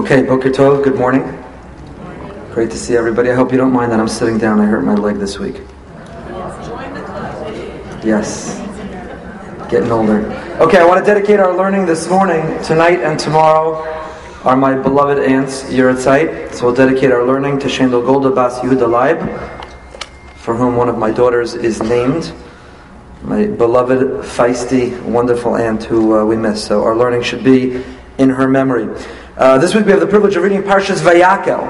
[0.00, 1.20] Okay, Boker Tov, good morning.
[2.54, 3.30] Great to see everybody.
[3.30, 4.58] I hope you don't mind that I'm sitting down.
[4.58, 5.56] I hurt my leg this week.
[8.02, 8.56] Yes.
[9.70, 10.24] Getting older.
[10.58, 13.74] Okay, I want to dedicate our learning this morning, tonight, and tomorrow
[14.44, 16.54] are my beloved aunts, Yeratzait.
[16.54, 19.18] So we'll dedicate our learning to Shendel Golda Bas Yehuda Leib,
[20.36, 22.32] for whom one of my daughters is named.
[23.22, 26.64] My beloved, feisty, wonderful aunt who uh, we miss.
[26.64, 27.84] So our learning should be
[28.16, 28.88] in her memory.
[29.40, 31.62] Uh, this week we have the privilege of reading Parshas Vayakel.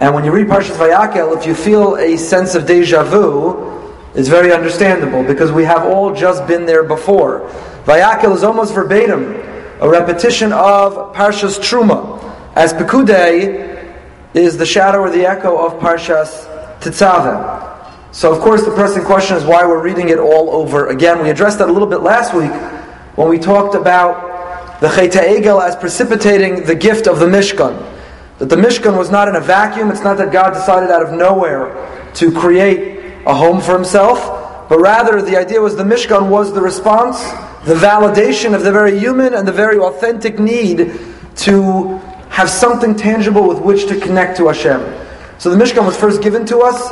[0.00, 4.28] And when you read Parshas Vayakel, if you feel a sense of deja vu, it's
[4.30, 7.50] very understandable because we have all just been there before.
[7.84, 9.34] Vayakel is almost verbatim
[9.82, 12.18] a repetition of Parshas Truma,
[12.56, 13.94] as Pekudei
[14.32, 16.48] is the shadow or the echo of Parshas
[16.80, 18.14] Tetzaveh.
[18.14, 21.22] So, of course, the pressing question is why we're reading it all over again.
[21.22, 22.52] We addressed that a little bit last week
[23.16, 24.31] when we talked about
[24.82, 27.88] the Chet Egel as precipitating the gift of the Mishkan.
[28.38, 31.12] That the Mishkan was not in a vacuum, it's not that God decided out of
[31.12, 36.52] nowhere to create a home for himself, but rather the idea was the Mishkan was
[36.52, 37.22] the response,
[37.64, 40.98] the validation of the very human and the very authentic need
[41.36, 41.98] to
[42.30, 44.80] have something tangible with which to connect to Hashem.
[45.38, 46.90] So the Mishkan was first given to us.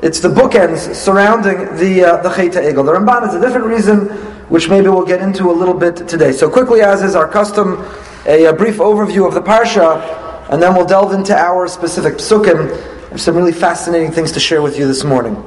[0.00, 2.86] It's the bookends surrounding the uh, the Chet Egel.
[2.86, 6.30] The Ramban is a different reason which maybe we'll get into a little bit today.
[6.30, 7.82] So quickly, as is our custom,
[8.26, 12.68] a, a brief overview of the parsha, and then we'll delve into our specific psukim.
[13.08, 15.42] There's some really fascinating things to share with you this morning.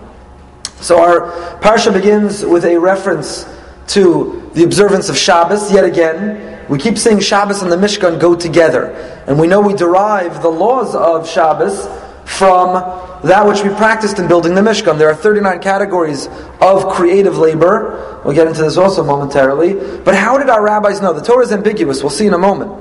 [0.77, 3.45] So our parsha begins with a reference
[3.89, 5.71] to the observance of Shabbos.
[5.71, 8.87] Yet again, we keep saying Shabbos and the Mishkan go together,
[9.27, 11.87] and we know we derive the laws of Shabbos
[12.25, 14.97] from that which we practiced in building the Mishkan.
[14.97, 16.27] There are 39 categories
[16.61, 18.21] of creative labor.
[18.23, 19.73] We'll get into this also momentarily.
[19.99, 21.13] But how did our rabbis know?
[21.13, 22.01] The Torah is ambiguous.
[22.03, 22.71] We'll see in a moment.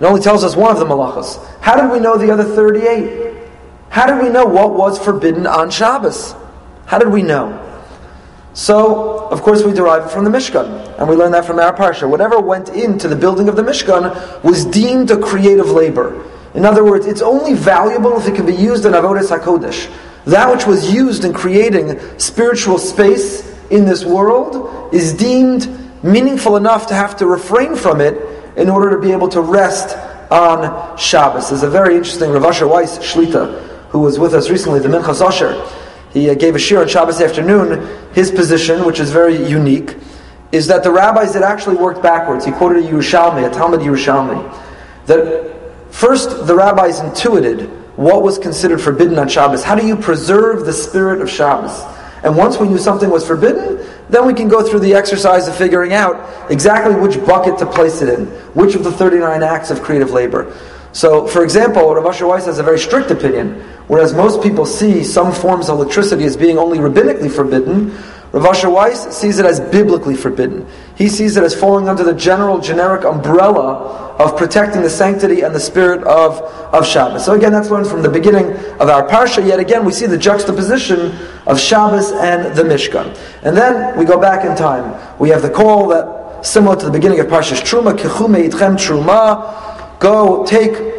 [0.00, 1.44] It only tells us one of the malachas.
[1.60, 3.36] How did we know the other 38?
[3.90, 6.34] How did we know what was forbidden on Shabbos?
[6.86, 7.66] How did we know?
[8.52, 11.74] So, of course, we derive it from the Mishkan, and we learn that from our
[11.76, 12.08] parsha.
[12.08, 16.24] Whatever went into the building of the Mishkan was deemed a creative labor.
[16.54, 19.90] In other words, it's only valuable if it can be used in Avodah HaKodesh.
[20.24, 25.68] That which was used in creating spiritual space in this world is deemed
[26.02, 28.16] meaningful enough to have to refrain from it
[28.56, 29.96] in order to be able to rest
[30.30, 31.50] on Shabbos.
[31.50, 35.24] There's a very interesting Rav Asher Weiss Shlita, who was with us recently, the Minchas
[35.24, 35.66] Asher.
[36.12, 37.88] He uh, gave a shir on Shabbos afternoon.
[38.12, 39.96] His position, which is very unique,
[40.52, 42.44] is that the rabbis had actually worked backwards.
[42.44, 45.49] He quoted a Yerushalmi, a Talmud Yerushalmi, that
[45.90, 49.62] First, the rabbis intuited what was considered forbidden on Shabbos.
[49.62, 51.82] How do you preserve the spirit of Shabbos?
[52.22, 55.56] And once we knew something was forbidden, then we can go through the exercise of
[55.56, 59.82] figuring out exactly which bucket to place it in, which of the 39 acts of
[59.82, 60.56] creative labor.
[60.92, 65.04] So, for example, Rav Asher Weiss has a very strict opinion, whereas most people see
[65.04, 67.96] some forms of electricity as being only rabbinically forbidden,
[68.32, 70.66] Rav Asher Weiss sees it as biblically forbidden.
[70.94, 75.52] He sees it as falling under the general, generic umbrella of protecting the sanctity and
[75.54, 76.40] the spirit of,
[76.72, 77.24] of Shabbos.
[77.24, 79.44] So again, that's learned from the beginning of our parsha.
[79.44, 81.12] Yet again, we see the juxtaposition
[81.46, 83.18] of Shabbos and the Mishkan.
[83.42, 85.18] And then we go back in time.
[85.18, 89.98] We have the call that, similar to the beginning of Parshas Truma, Kechume Itchem Truma,
[89.98, 90.94] go take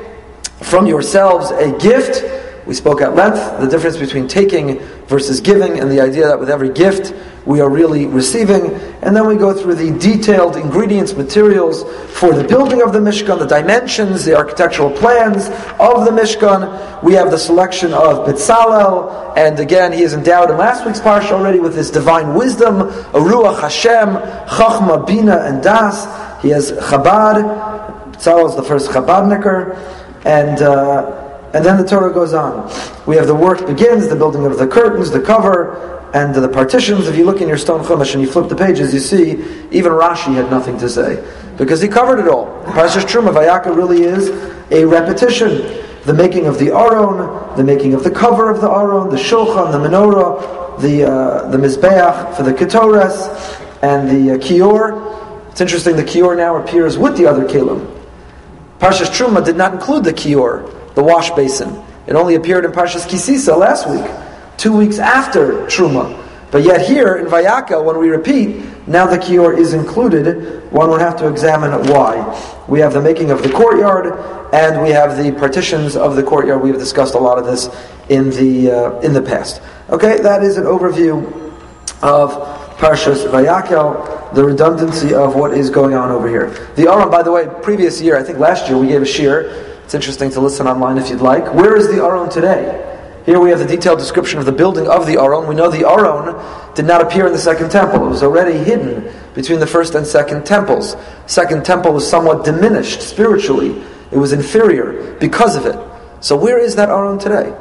[0.63, 5.91] from yourselves a gift we spoke at length the difference between taking versus giving, and
[5.91, 7.13] the idea that with every gift
[7.45, 8.73] we are really receiving.
[9.01, 13.39] And then we go through the detailed ingredients, materials for the building of the Mishkan,
[13.39, 15.47] the dimensions, the architectural plans
[15.79, 17.01] of the Mishkan.
[17.03, 21.31] We have the selection of Bitzalel, and again, he is endowed in last week's parsha
[21.31, 24.09] already with his divine wisdom, Aruach Hashem,
[24.47, 26.05] Chachma, Bina, and Das.
[26.43, 28.13] He has Chabad.
[28.13, 29.75] Bitzalel is the first Chabadniker,
[30.25, 30.61] and.
[30.61, 31.20] Uh,
[31.53, 32.71] and then the Torah goes on.
[33.05, 37.07] We have the work begins, the building of the curtains, the cover, and the partitions.
[37.07, 39.31] If you look in your stone chumash and you flip the pages, you see
[39.71, 41.23] even Rashi had nothing to say
[41.57, 42.47] because he covered it all.
[42.65, 44.29] Parashas Truma Vayaka really is
[44.71, 45.85] a repetition.
[46.05, 49.71] The making of the Aron, the making of the cover of the Aron, the Shulchan,
[49.71, 53.27] the Menorah, the uh, the Mizbeach for the Ketores,
[53.83, 55.51] and the uh, Kior.
[55.51, 55.95] It's interesting.
[55.97, 57.85] The Kior now appears with the other kelim.
[58.79, 61.81] Parshas Truma did not include the Kior the wash basin.
[62.07, 64.05] It only appeared in Parshas Kisisa last week,
[64.57, 66.17] two weeks after Truma.
[66.51, 70.99] But yet here in Vayaka, when we repeat, now the kior is included, one would
[70.99, 72.65] have to examine why.
[72.67, 76.61] We have the making of the courtyard, and we have the partitions of the courtyard.
[76.61, 77.69] We've discussed a lot of this
[78.09, 79.61] in the uh, in the past.
[79.89, 81.23] Okay, that is an overview
[82.01, 82.31] of
[82.77, 86.49] Parshas Vayakel, the redundancy of what is going on over here.
[86.75, 89.70] The Aron, by the way, previous year, I think last year, we gave a shir
[89.91, 91.53] It's interesting to listen online if you'd like.
[91.53, 92.79] Where is the Aron today?
[93.25, 95.49] Here we have the detailed description of the building of the Aron.
[95.49, 96.33] We know the Aron
[96.75, 98.05] did not appear in the second temple.
[98.05, 100.95] It was already hidden between the first and second temples.
[101.27, 103.83] Second temple was somewhat diminished spiritually.
[104.13, 105.77] It was inferior because of it.
[106.21, 107.53] So where is that Aron today?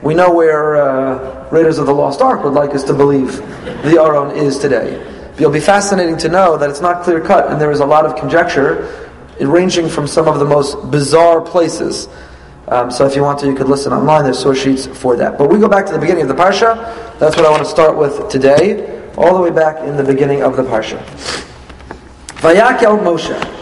[0.00, 3.36] We know where uh, Raiders of the Lost Ark would like us to believe
[3.82, 4.96] the Aron is today.
[5.32, 7.86] But it'll be fascinating to know that it's not clear cut, and there is a
[7.86, 9.05] lot of conjecture,
[9.40, 12.08] ranging from some of the most bizarre places.
[12.68, 14.24] Um, so if you want to, you could listen online.
[14.24, 15.38] There's source sheets for that.
[15.38, 16.74] But we go back to the beginning of the parsha.
[17.18, 20.42] That's what I want to start with today, all the way back in the beginning
[20.42, 20.98] of the parsha.
[22.40, 23.56] Vayakel Moshe.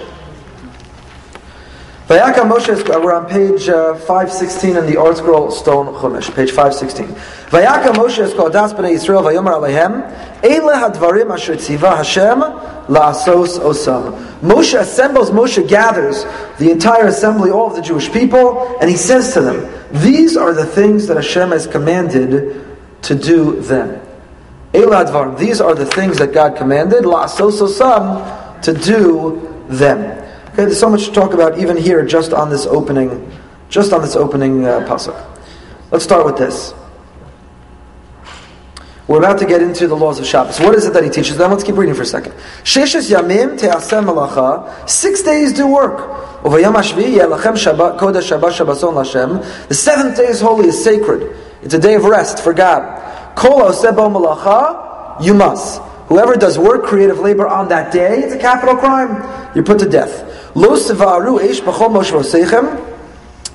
[2.08, 7.06] Vayaka Moshe, uh, we're on page uh, 516 in the ArtScroll Stone Chumash, page 516.
[7.48, 10.02] Vayaka Moshe es kodas b'nei Yisrael vayomer alehem,
[10.42, 12.40] Eile hadvarim asher tziva Hashem
[12.88, 14.33] la'asos osam.
[14.44, 16.24] Moshe assembles, Moshe gathers
[16.58, 20.52] the entire assembly, all of the Jewish people, and he says to them, These are
[20.52, 22.62] the things that Hashem has commanded
[23.02, 24.06] to do them.
[24.74, 30.02] Eile hadvarim, these are the things that God commanded, la'asos osam, to do them.
[30.48, 33.32] Okay, there's so much to talk about even here, just on this opening,
[33.70, 35.16] just on this opening uh, pasuk.
[35.90, 36.74] Let's start with this.
[39.06, 40.58] We're about to get into the laws of Shabbos.
[40.60, 41.50] What is it that he teaches them?
[41.50, 42.32] Let's keep reading for a second.
[42.62, 44.88] Sheshes yamim te'asem.
[44.88, 46.42] Six days do work.
[46.42, 46.50] The
[49.70, 51.36] seventh day is holy, is sacred.
[51.62, 53.02] It's a day of rest for God.
[55.22, 55.82] You must.
[56.08, 59.22] Whoever does work, creative labor on that day, it's a capital crime.
[59.54, 60.22] You're put to death.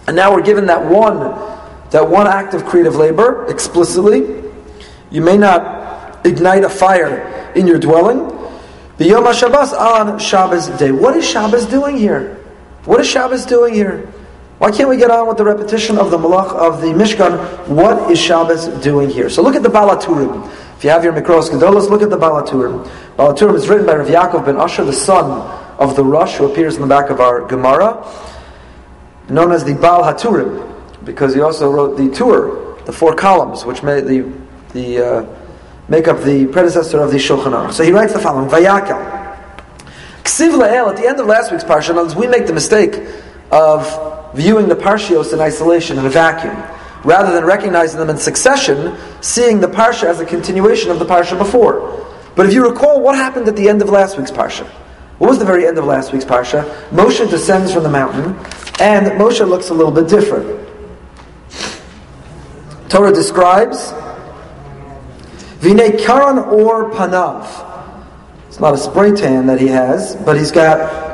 [0.07, 1.19] And now we're given that one,
[1.89, 4.48] that one act of creative labor explicitly.
[5.11, 8.27] You may not ignite a fire in your dwelling.
[8.97, 10.91] The Yom HaShabbos on Shabbos day.
[10.91, 12.35] What is Shabbos doing here?
[12.85, 14.11] What is Shabbos doing here?
[14.59, 17.67] Why can't we get on with the repetition of the malach of the Mishkan?
[17.67, 19.29] What is Shabbos doing here?
[19.29, 20.51] So look at the Baal HaTurim.
[20.77, 22.89] If you have your Mikros Gedolos, look at the Baal HaTurim.
[23.15, 25.25] Baal HaTurim is written by Rav Yaakov ben Asher, the son
[25.79, 28.05] of the Rosh, who appears in the back of our Gemara,
[29.29, 33.81] known as the Baal Haturim, because he also wrote the Tur, the four columns, which
[33.81, 34.29] made the,
[34.73, 35.25] the, uh,
[35.87, 37.73] make up the predecessor of the Shulchan Aruch.
[37.73, 39.17] So he writes the following, Vayakel.
[40.23, 43.01] Ksiv La'el, at the end of last week's parsha, we make the mistake
[43.51, 46.55] of viewing the parshios in isolation, in a vacuum.
[47.03, 51.37] Rather than recognizing them in succession, seeing the parsha as a continuation of the parsha
[51.37, 52.05] before.
[52.35, 54.67] But if you recall, what happened at the end of last week's parsha?
[55.17, 56.63] What was the very end of last week's parsha?
[56.89, 58.35] Moshe descends from the mountain,
[58.79, 60.67] and Moshe looks a little bit different.
[62.89, 63.91] Torah describes
[65.59, 67.65] Vine karan or panav.
[68.47, 71.09] It's not a spray tan that he has, but he's got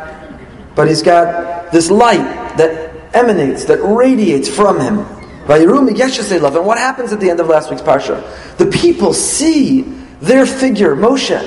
[0.75, 4.99] but he's got this light that emanates, that radiates from him.
[5.47, 8.57] And what happens at the end of last week's parsha?
[8.57, 9.81] The people see
[10.21, 11.39] their figure, Moshe,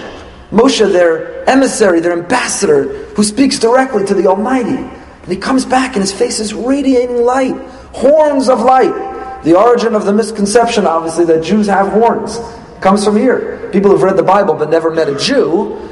[0.50, 4.77] Moshe, their emissary, their ambassador, who speaks directly to the Almighty.
[4.77, 7.56] And he comes back and his face is radiating light,
[7.93, 9.43] horns of light.
[9.45, 12.39] The origin of the misconception, obviously, that Jews have horns
[12.81, 13.69] comes from here.
[13.73, 15.89] People who've read the Bible but never met a Jew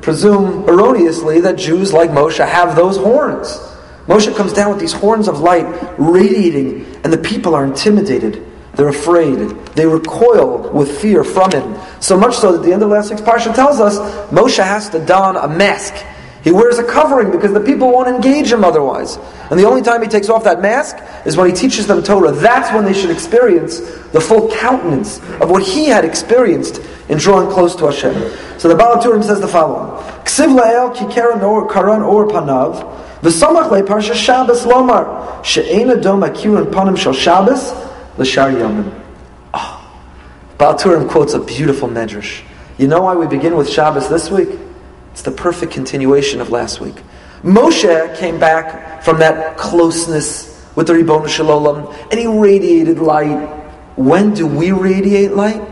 [0.00, 3.58] presume erroneously that Jews like Moshe have those horns.
[4.06, 5.66] Moshe comes down with these horns of light
[5.98, 8.46] radiating, and the people are intimidated.
[8.74, 9.38] They're afraid.
[9.74, 11.76] They recoil with fear from him.
[12.00, 13.98] So much so that the end of the last week's parsha tells us
[14.30, 15.94] Moshe has to don a mask.
[16.46, 19.18] He wears a covering because the people won't engage him otherwise.
[19.50, 22.30] And the only time he takes off that mask is when he teaches them Torah.
[22.30, 27.50] That's when they should experience the full countenance of what he had experienced in drawing
[27.50, 28.14] close to Hashem.
[28.60, 33.72] So the Baal HaTurim says the following: Ksiv la'el ki or karan or panav v'samach
[33.72, 37.72] le parsha Shabbos lomar she'ena dom akirin panim shal Shabbos
[38.18, 39.02] l'shar yomim.
[39.52, 39.82] Ah.
[40.58, 42.44] Baal quotes a beautiful medrash.
[42.78, 44.60] You know why we begin with Shabbos this week?
[45.16, 46.96] It's the perfect continuation of last week.
[47.42, 53.48] Moshe came back from that closeness with the Ribbon Shalom, and he radiated light.
[53.96, 55.62] When do we radiate light?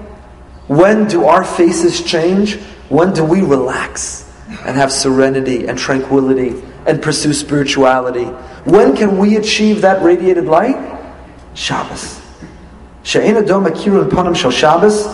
[0.67, 2.57] When do our faces change?
[2.89, 4.33] When do we relax
[4.65, 8.25] and have serenity and tranquility and pursue spirituality?
[8.65, 10.79] When can we achieve that radiated light?
[11.53, 12.19] Shabbos.
[13.03, 15.05] She'en adom akirun panim Shabbos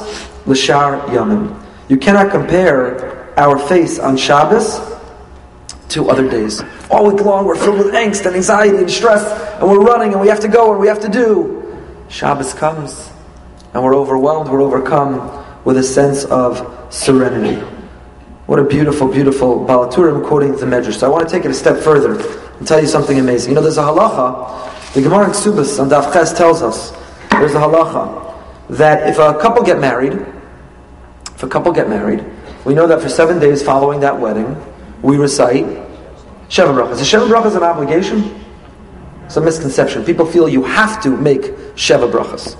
[0.47, 1.61] l'shar yamim.
[1.89, 4.79] You cannot compare our face on Shabbos
[5.89, 6.63] to other days.
[6.91, 9.25] All week long, we're filled with angst and anxiety and stress,
[9.59, 11.57] and we're running and we have to go and we have to do.
[12.09, 13.11] Shabbos comes,
[13.73, 17.61] and we're overwhelmed, we're overcome with a sense of serenity.
[18.47, 20.99] What a beautiful, beautiful Baal HaTurim quoting the Medrash.
[20.99, 22.21] So I want to take it a step further
[22.59, 23.53] and tell you something amazing.
[23.53, 26.91] You know, there's a halacha, the Gemara in Ksubas on Daf Ches tells us,
[27.31, 28.35] there's a halacha,
[28.71, 30.13] that if a couple get married,
[31.35, 32.25] if a couple get married,
[32.65, 34.57] we know that for seven days following that wedding,
[35.03, 35.65] we recite
[36.49, 37.01] Sheva Brachas.
[37.01, 38.41] Is Sheva Brachas an obligation?
[39.25, 40.05] It's a misconception.
[40.05, 41.43] People feel you have to make
[41.77, 42.55] Sheva Brachas.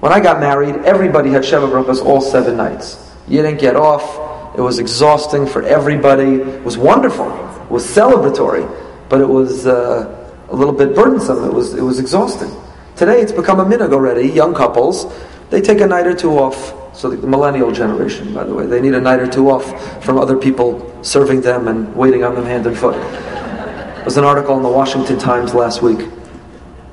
[0.00, 3.12] When I got married, everybody had Sheva Brachas all seven nights.
[3.26, 4.56] You didn't get off.
[4.56, 6.36] It was exhausting for everybody.
[6.36, 7.26] It was wonderful.
[7.64, 8.66] It was celebratory,
[9.08, 11.44] but it was uh, a little bit burdensome.
[11.44, 12.50] It was, it was exhausting.
[12.96, 14.28] Today it's become a minhag already.
[14.28, 15.12] Young couples,
[15.50, 16.87] they take a night or two off.
[16.98, 20.18] So the millennial generation, by the way, they need a night or two off from
[20.18, 22.96] other people serving them and waiting on them hand and foot.
[22.96, 26.08] There was an article in the Washington Times last week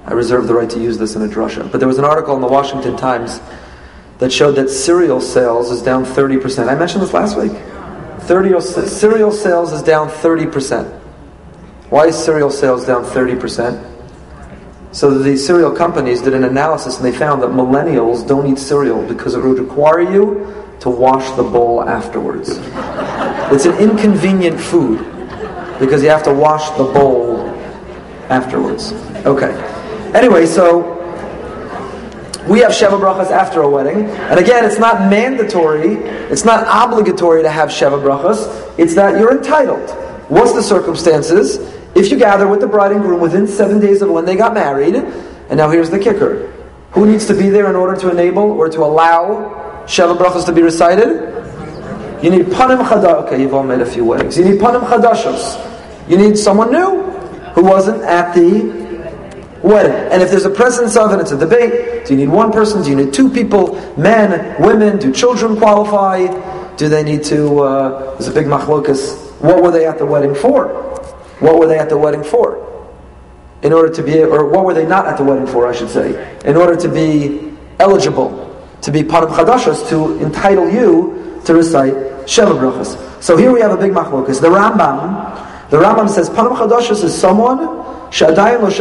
[0.06, 1.72] I reserve the right to use this in a drasha.
[1.72, 3.42] But there was an article in the Washington Times
[4.20, 6.70] that showed that cereal sales is down 30%.
[6.70, 7.54] I mentioned this last week.
[8.26, 11.02] 30, cereal sales is down 30%.
[11.90, 13.95] Why is cereal sales down 30%?
[14.96, 19.06] So the cereal companies did an analysis and they found that millennials don't eat cereal
[19.06, 22.52] because it would require you to wash the bowl afterwards.
[23.52, 25.00] It's an inconvenient food
[25.82, 27.50] because you have to wash the bowl
[28.30, 28.94] afterwards.
[29.26, 29.52] Okay.
[30.14, 30.94] Anyway, so
[32.48, 34.06] we have Sheva Brachas after a wedding.
[34.06, 35.96] And again, it's not mandatory,
[36.32, 38.74] it's not obligatory to have Sheva Brachas.
[38.80, 39.90] It's that you're entitled.
[40.30, 41.75] What's the circumstances?
[41.96, 44.54] If you gather with the bride and groom within seven days of when they got
[44.54, 46.52] married, and now here's the kicker.
[46.92, 50.52] Who needs to be there in order to enable or to allow Sheva Brachas to
[50.52, 51.36] be recited?
[52.22, 53.26] You need Panim Chadash.
[53.26, 54.38] Okay, you've all made a few weddings.
[54.38, 56.10] You need Panim Chadashos.
[56.10, 57.02] You need someone new
[57.54, 58.64] who wasn't at the
[59.64, 60.12] wedding.
[60.12, 62.84] And if there's a presence of, and it's a debate, do you need one person?
[62.84, 63.76] Do you need two people?
[63.98, 65.00] Men, women?
[65.00, 66.28] Do children qualify?
[66.76, 67.60] Do they need to?
[67.60, 69.22] Uh, there's a big machlokas.
[69.40, 70.84] What were they at the wedding for?
[71.40, 72.64] What were they at the wedding for?
[73.62, 75.68] In order to be, or what were they not at the wedding for?
[75.68, 78.42] I should say, in order to be eligible
[78.82, 81.94] to be panim chadashas to entitle you to recite
[82.26, 83.22] sheva brachas.
[83.22, 84.40] So here we have a big machlokas.
[84.40, 88.76] The Rambam, the Rambam says panim chadashas is someone Someone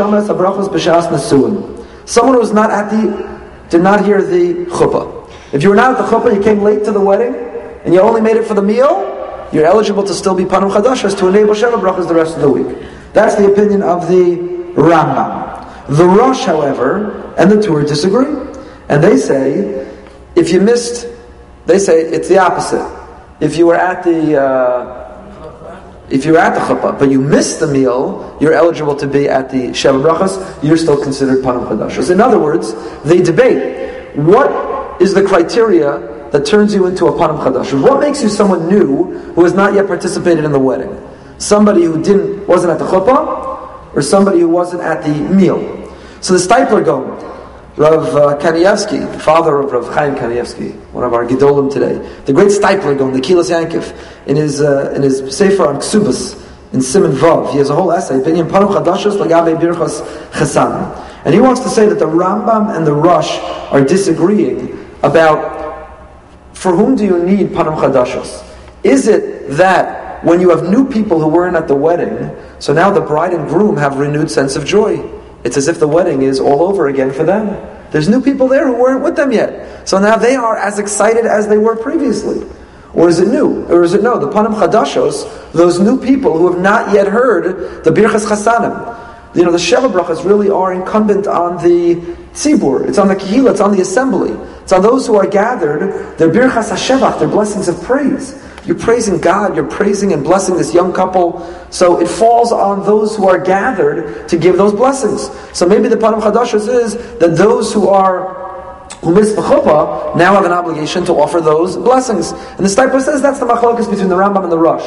[2.35, 5.31] who was not at the, did not hear the chuppah.
[5.53, 7.35] If you were not at the chuppah, you came late to the wedding,
[7.85, 9.14] and you only made it for the meal,
[9.55, 12.51] you're eligible to still be panim chadashas to enable sheva brachas the rest of the
[12.51, 12.77] week.
[13.13, 14.37] That's the opinion of the
[14.75, 15.87] Rambam.
[15.97, 18.27] The Rosh, however, and the Tur disagree,
[18.89, 19.87] and they say
[20.35, 21.07] if you missed,
[21.67, 22.85] they say it's the opposite.
[23.41, 25.05] If you were at the uh,
[26.11, 29.51] if you're at the chuppah, but you missed the meal, you're eligible to be at
[29.51, 32.11] the Sheva Brachas, you're still considered Panim Chadashas.
[32.11, 37.39] In other words, they debate what is the criteria that turns you into a Panim
[37.39, 37.81] Chadashas.
[37.81, 40.91] What makes you someone new who has not yet participated in the wedding?
[41.39, 45.61] Somebody who didn't wasn't at the chuppah, or somebody who wasn't at the meal.
[46.21, 47.05] So the Steipler Gaon,
[47.77, 52.49] Rav uh, Kanievsky, father of Rav Chaim Kanievsky, one of our Gedolim today, the great
[52.49, 56.35] Steipler Gaon, the Kehillas Yaakov, in his uh, in his Sefer on Ksubas,
[56.73, 61.01] in Simon Vav, he has a whole essay, Binyan Paru Chadashos Lagabe Birchos Chesam.
[61.25, 63.39] And he wants to say that the Rambam and the Rosh
[63.71, 65.54] are disagreeing about
[66.65, 68.43] for whom do you need Panim Chadashos?
[68.85, 72.91] Is it that when you have new people who weren't at the wedding, so now
[72.91, 74.97] the bride and groom have renewed sense of joy?
[75.45, 77.49] It's as if the wedding is all over again for them.
[77.91, 79.87] There's new people there who weren't with them yet.
[79.87, 82.49] So now they are as excited as they were previously.
[82.95, 83.67] Or is it new?
[83.67, 84.19] Or is it no?
[84.19, 89.04] The Panim Chadashos, those new people who have not yet heard the Birchas Chasanim.
[89.35, 91.97] You know, the Sheva Brachas really are incumbent on the
[92.35, 92.89] Tzibur.
[92.89, 94.31] It's on the Kehillah, it's on the assembly.
[94.63, 98.41] It's on those who are gathered, their Birchas HaShevach, their blessings of praise.
[98.65, 101.43] You're praising God, you're praising and blessing this young couple.
[101.71, 105.31] So it falls on those who are gathered to give those blessings.
[105.53, 108.43] So maybe the Panim Chadashas is that those who are
[109.03, 112.33] who miss the chuppah now have an obligation to offer those blessings.
[112.33, 114.85] And the Steipler says that's the machlokas between the Rambam and the Rosh.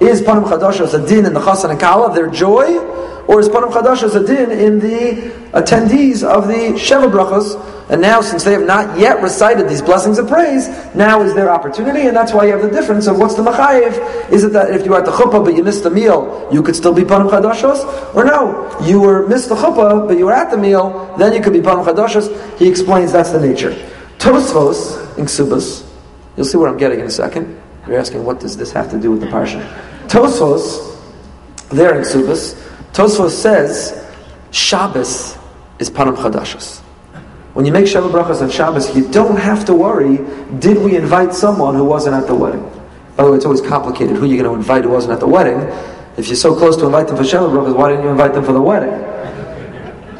[0.00, 2.80] Is Panim Chadashas a din in the Chasan and Kala, their joy,
[3.28, 7.70] or is Panim Chadashas a din in the attendees of the Sheva Brachas?
[7.90, 11.50] And now, since they have not yet recited these blessings of praise, now is their
[11.50, 14.30] opportunity, and that's why you have the difference of what's the machayev.
[14.30, 16.62] Is it that if you are at the chuppah but you missed the meal, you
[16.62, 18.14] could still be panim chadashos?
[18.14, 21.42] Or no, you were missed the chuppah but you were at the meal, then you
[21.42, 22.58] could be panim chadashos.
[22.58, 23.72] He explains that's the nature.
[24.18, 25.84] Tosfos in Ksubas,
[26.36, 27.60] you'll see where I'm getting in a second.
[27.86, 29.68] You're asking, what does this have to do with the parsha?
[30.06, 30.96] Tosfos,
[31.70, 32.56] there in Ksubas,
[32.92, 34.06] Tosfos says,
[34.50, 35.38] Shabbos
[35.78, 36.80] is panim chadashos.
[37.54, 40.18] When you make Sheva Brachas on Shabbos, you don't have to worry,
[40.58, 42.62] did we invite someone who wasn't at the wedding?
[43.16, 45.26] By the way, it's always complicated who you're going to invite who wasn't at the
[45.26, 45.58] wedding.
[46.16, 48.44] If you're so close to invite them for Sheva Brachas, why didn't you invite them
[48.44, 48.92] for the wedding?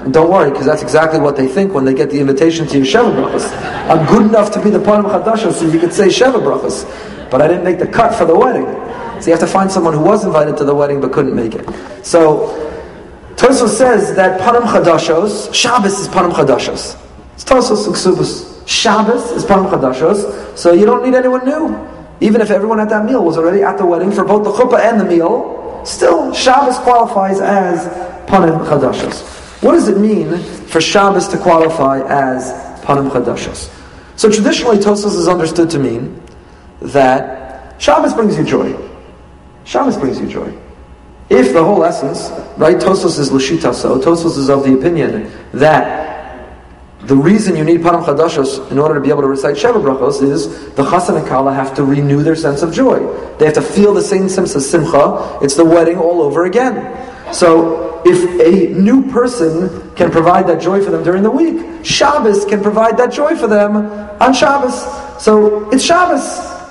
[0.05, 2.79] And don't worry, because that's exactly what they think when they get the invitation to
[2.79, 3.50] your Sheva Brachas.
[3.88, 6.85] I'm good enough to be the Panim Chadasha, so you could say Sheva Brachas,
[7.31, 8.67] but I didn't make the cut for the wedding.
[9.23, 11.55] So you have to find someone who was invited to the wedding but couldn't make
[11.55, 11.64] it.
[12.05, 12.59] So
[13.37, 17.00] Tosfos says that Panim Chadashos, Shabbos is Panim Chadashos.
[17.35, 18.69] It's Tosfos Ksubas.
[18.69, 21.88] Shabbos is Panim Chadashos, so you don't need anyone new.
[22.21, 24.81] Even if everyone at that meal was already at the wedding for both the chuppah
[24.81, 27.87] and the meal, still Shabbos qualifies as
[28.26, 29.62] Panim Chadashos.
[29.62, 30.37] What does it mean
[30.67, 32.50] for Shabbos to qualify as
[32.83, 33.73] Panim Chadashos?
[34.17, 36.21] So traditionally, Tosfos is understood to mean
[36.81, 38.91] that Shabbos brings you joy.
[39.64, 40.52] Shabbos brings you joy.
[41.28, 46.02] If the whole essence, right, Tosfos is Lashita, so Tosfos is of the opinion that
[47.02, 50.23] the reason you need Panim Chadashos in order to be able to recite Sheva Brachos
[50.23, 53.00] is the Chassan and Kala have to renew their sense of joy.
[53.38, 55.38] They have to feel the same sense of Simcha.
[55.42, 57.35] It's the wedding all over again.
[57.35, 62.45] So if a new person can provide that joy for them during the week, Shabbos
[62.45, 63.76] can provide that joy for them
[64.21, 64.83] on Shabbos.
[65.21, 66.23] So it's Shabbos.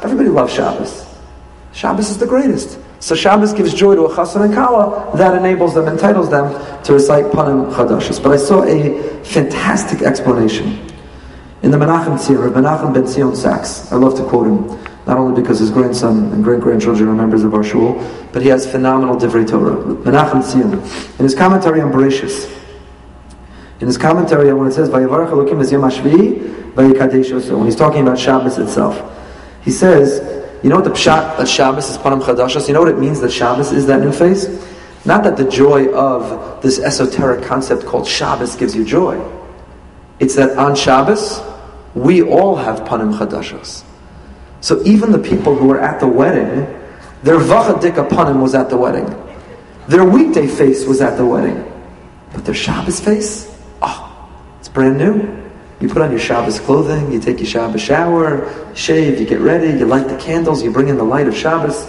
[0.02, 1.11] Everybody loves Shabbos.
[1.74, 2.80] Shabbos is the greatest.
[3.00, 6.94] So Shabbos gives joy to a chassan and kala that enables them, entitles them to
[6.94, 8.22] recite panim chadashos.
[8.22, 10.88] But I saw a fantastic explanation
[11.64, 13.92] in the Menachem Tzion, Menachem Ben Zion Sachs.
[13.92, 14.68] I love to quote him,
[15.08, 17.96] not only because his grandson and great grandchildren are members of our shul,
[18.34, 19.78] but he has phenomenal divrei Torah.
[19.78, 22.56] Menachem Zion, in his commentary on Bereshis,
[23.80, 25.82] in his commentary on when it says Vayavarach Elokim es Yom
[26.76, 29.02] when he's talking about Shabbos itself,
[29.64, 32.68] he says you know what the pshat that Shabbos is Panim Chadashas?
[32.68, 34.48] You know what it means that Shabbos is that new face?
[35.06, 39.20] Not that the joy of this esoteric concept called Shabbos gives you joy.
[40.20, 41.42] It's that on Shabbos,
[41.96, 43.84] we all have Panim Chadashas.
[44.62, 46.68] So even the people who were at the wedding,
[47.24, 49.08] their Vachadika Panim was at the wedding.
[49.88, 51.66] Their weekday face was at the wedding.
[52.34, 53.52] But their Shabbos face,
[53.82, 55.41] oh, it's brand new.
[55.82, 59.80] You put on your Shabbos clothing, you take your Shabbos shower, shave, you get ready,
[59.80, 61.88] you light the candles, you bring in the light of Shabbos,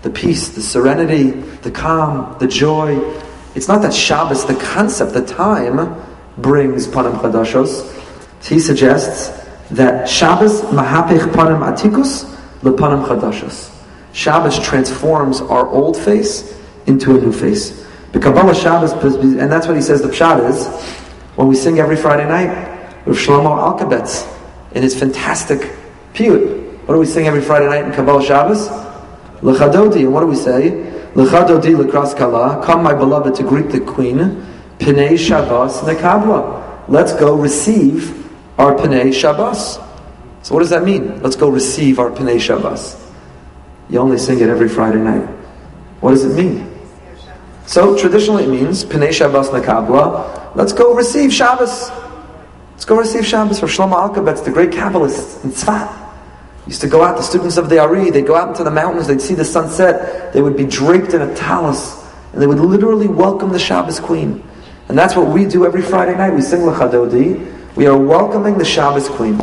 [0.00, 2.98] the peace, the serenity, the calm, the joy.
[3.54, 5.94] It's not that Shabbos, the concept, the time,
[6.38, 8.02] brings Panim Chadashos.
[8.42, 12.24] He suggests that Shabbos mahapich Panim Atikus
[12.62, 13.70] lePanim Chadashos.
[14.14, 17.84] Shabbos transforms our old face into a new face.
[18.14, 20.66] Shabbos, and that's what he says the Pshat is,
[21.36, 22.73] when we sing every Friday night,
[23.04, 24.30] with Shlomo Alkabetz
[24.72, 25.70] in his fantastic
[26.14, 26.64] piyut.
[26.86, 28.68] What do we sing every Friday night in Kabbalah Shabbos?
[29.40, 30.00] Lechadodi.
[30.00, 30.70] And what do we say?
[31.14, 32.64] Lechadodi lekras kala.
[32.64, 34.44] Come, my beloved, to greet the queen.
[34.78, 36.88] Pnei Shabbos nekabla.
[36.88, 39.78] Let's go receive our Pnei Shabbos.
[40.42, 41.22] So what does that mean?
[41.22, 43.00] Let's go receive our Pnei Shabbos.
[43.88, 45.26] You only sing it every Friday night.
[46.00, 46.70] What does it mean?
[47.66, 50.54] So traditionally it means Pnei Shabbos nekabla.
[50.54, 51.90] Let's go receive Shabbos.
[52.74, 56.04] Let's go receive Shabbos for Shlomo Alkabetz, the great Kabbalist in Tzfat.
[56.66, 59.06] Used to go out, the students of the Ari, they'd go out into the mountains,
[59.06, 63.06] they'd see the sunset, they would be draped in a talus, and they would literally
[63.06, 64.42] welcome the Shabbos queen.
[64.88, 66.34] And that's what we do every Friday night.
[66.34, 67.76] We sing Lechadodi.
[67.76, 69.38] We are welcoming the Shabbos queen.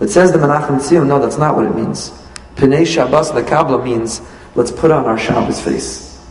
[0.00, 2.10] It says the Menachem Tzion, no, that's not what it means.
[2.56, 4.20] Pnei Shabbos Nekabla means,
[4.54, 6.22] let's put on our Shabbos face.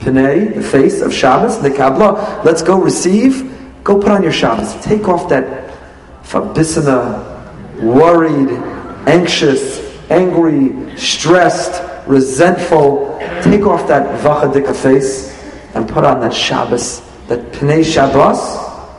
[0.00, 4.74] Pnei, the face of Shabbos, Nekabla, let's go receive, go put on your Shabbos.
[4.84, 5.69] Take off that
[6.30, 8.50] Fabisana, worried,
[9.08, 13.18] anxious, angry, stressed, resentful.
[13.42, 15.36] Take off that vachadika face
[15.74, 18.38] and put on that Shabbos, that Pnei Shabbos,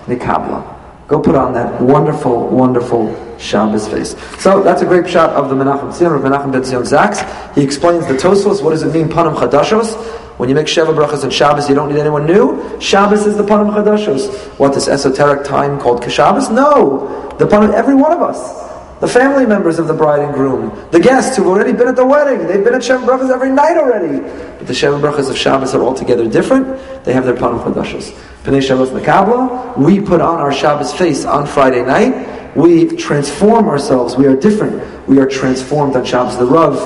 [0.08, 1.08] Nikabla.
[1.08, 4.14] Go put on that wonderful, wonderful Shabbos face.
[4.40, 7.56] So that's a great shot of the Menachem Tzion, of Menachem Ben Zion Zaks.
[7.56, 8.62] He explains the Tosfos.
[8.62, 10.21] What does it mean, Panim Chadashos?
[10.42, 12.80] When you make Sheva Brachas and Shabbos, you don't need anyone new.
[12.82, 14.34] Shabbos is the Panim Chadashos.
[14.58, 16.52] What, this esoteric time called Kashabbos?
[16.52, 17.32] No!
[17.38, 19.00] The Panim, every one of us.
[19.02, 20.76] The family members of the bride and groom.
[20.90, 22.48] The guests who've already been at the wedding.
[22.48, 24.18] They've been at Sheva Brachas every night already.
[24.58, 27.06] But the Sheva Brachas of Shabbos are altogether different.
[27.06, 28.10] They have their Panim Chadashos.
[28.44, 32.56] Pnei Shabbos Makabla, we put on our Shabbos face on Friday night.
[32.58, 34.16] We transform ourselves.
[34.16, 35.08] We are different.
[35.08, 36.40] We are transformed on Shabbos.
[36.40, 36.80] The Rav,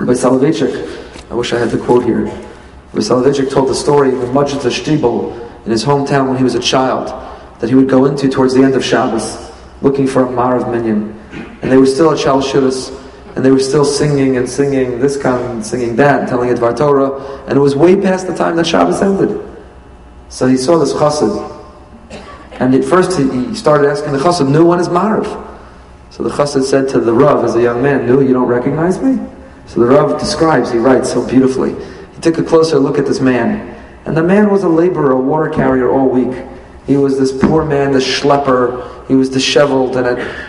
[0.00, 2.32] Rabbi Soloveitchik, I wish I had the quote here.
[3.00, 5.32] Soloveitchik told the story of Majid Shtibel
[5.64, 7.08] in his hometown when he was a child
[7.60, 9.50] that he would go into towards the end of Shabbos
[9.80, 11.18] looking for a Marav Minyan.
[11.62, 12.42] And they were still at Shal
[13.34, 17.44] and they were still singing and singing this kind, singing that, telling it Dvar Torah,
[17.46, 19.40] and it was way past the time that Shabbos ended.
[20.28, 21.50] So he saw this chassid,
[22.52, 25.26] and at first he started asking the chassid, "New one is Marav."
[26.10, 29.00] So the chassid said to the Rav, as a young man, "No, you don't recognize
[29.00, 29.18] me?"
[29.66, 31.74] So the Rav describes, he writes so beautifully.
[32.22, 33.68] Took a closer look at this man.
[34.04, 36.46] And the man was a laborer, a water carrier all week.
[36.86, 39.06] He was this poor man, this schlepper.
[39.08, 40.06] He was disheveled and,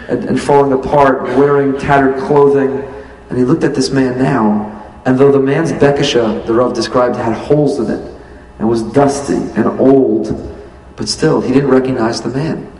[0.09, 2.83] and, and falling apart, wearing tattered clothing.
[3.29, 5.01] And he looked at this man now.
[5.05, 8.13] And though the man's bekisha, the Rav described, had holes in it
[8.59, 10.31] and was dusty and old,
[10.95, 12.71] but still, he didn't recognize the man.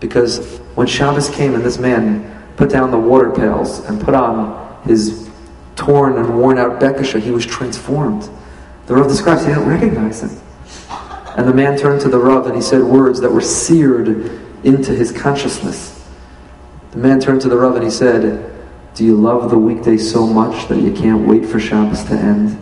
[0.00, 4.82] Because when Shabbos came and this man put down the water pails and put on
[4.84, 5.27] his
[5.78, 8.28] torn and worn out bekisha, he was transformed.
[8.86, 10.30] The Rav describes he didn't recognize him.
[11.36, 14.08] And the man turned to the Rav and he said words that were seared
[14.64, 16.04] into his consciousness.
[16.90, 18.52] The man turned to the Rav and he said,
[18.94, 22.58] Do you love the weekday so much that you can't wait for Shabbos to end?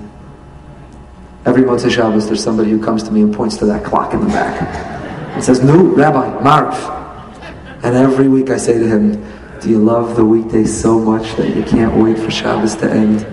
[1.46, 4.20] Every Motzei Shabbos, there's somebody who comes to me and points to that clock in
[4.20, 4.60] the back
[5.34, 6.74] and says, No, Rabbi, Marv.
[7.82, 9.22] And every week I say to him,
[9.60, 13.26] Do you love the weekday so much that you can't wait for Shabbos to end?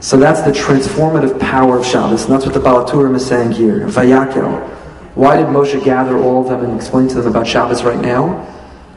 [0.00, 3.52] So that's the transformative power of Shabbos, and that's what the Baal HaTurim is saying
[3.52, 3.86] here.
[3.86, 4.68] Vayakel.
[5.14, 8.46] Why did Moshe gather all of them and explain to them about Shabbos right now?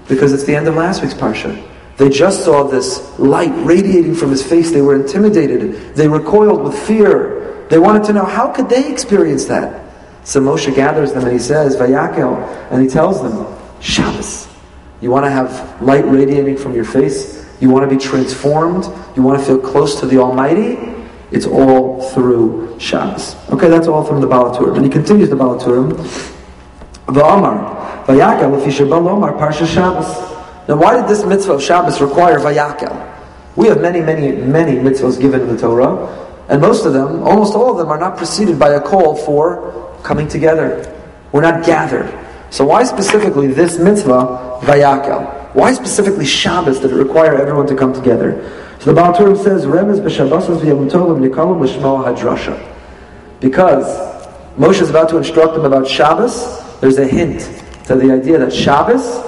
[0.09, 1.65] Because it's the end of last week's Parsha.
[1.97, 4.71] They just saw this light radiating from his face.
[4.71, 5.95] They were intimidated.
[5.95, 7.65] They recoiled with fear.
[7.69, 9.83] They wanted to know how could they experience that?
[10.23, 12.37] So Moshe gathers them and he says, Vayakel,
[12.71, 13.47] and he tells them,
[13.79, 14.46] Shabbos.
[15.01, 17.45] You want to have light radiating from your face?
[17.59, 18.85] You want to be transformed?
[19.15, 20.93] You want to feel close to the Almighty?
[21.31, 23.35] It's all through Shabbos.
[23.51, 25.91] Okay, that's all from the Baal And he continues the Baal HaTurim.
[27.07, 30.07] V'amar, v'yakel, Omar, parsha Shabbos.
[30.67, 33.15] Now, why did this mitzvah of Shabbos require vayakel?
[33.55, 37.55] We have many, many, many mitzvahs given in the Torah, and most of them, almost
[37.55, 40.93] all of them, are not preceded by a call for coming together.
[41.31, 42.07] We're not gathered.
[42.49, 45.53] So why specifically this mitzvah, vayakel?
[45.53, 48.41] Why specifically Shabbos did it require everyone to come together?
[48.79, 52.73] So the Baal HaTurim says, Remez b'Shabbosas v'yamutolim nikalim l'shmo hadrasha.
[53.39, 53.85] Because
[54.57, 57.41] Moshe is about to instruct them about Shabbos, there's a hint
[57.85, 59.23] to the idea that Shabbos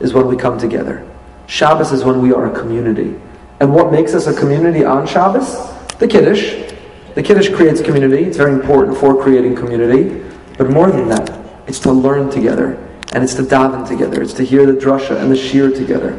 [0.00, 1.06] is when we come together.
[1.46, 3.20] Shabbos is when we are a community.
[3.60, 5.56] And what makes us a community on Shabbos?
[5.98, 6.72] The Kiddush.
[7.14, 8.24] The Kiddush creates community.
[8.24, 10.24] It's very important for creating community.
[10.56, 12.76] But more than that, it's to learn together.
[13.12, 14.22] And it's to daven together.
[14.22, 16.12] It's to hear the drasha and the shir together.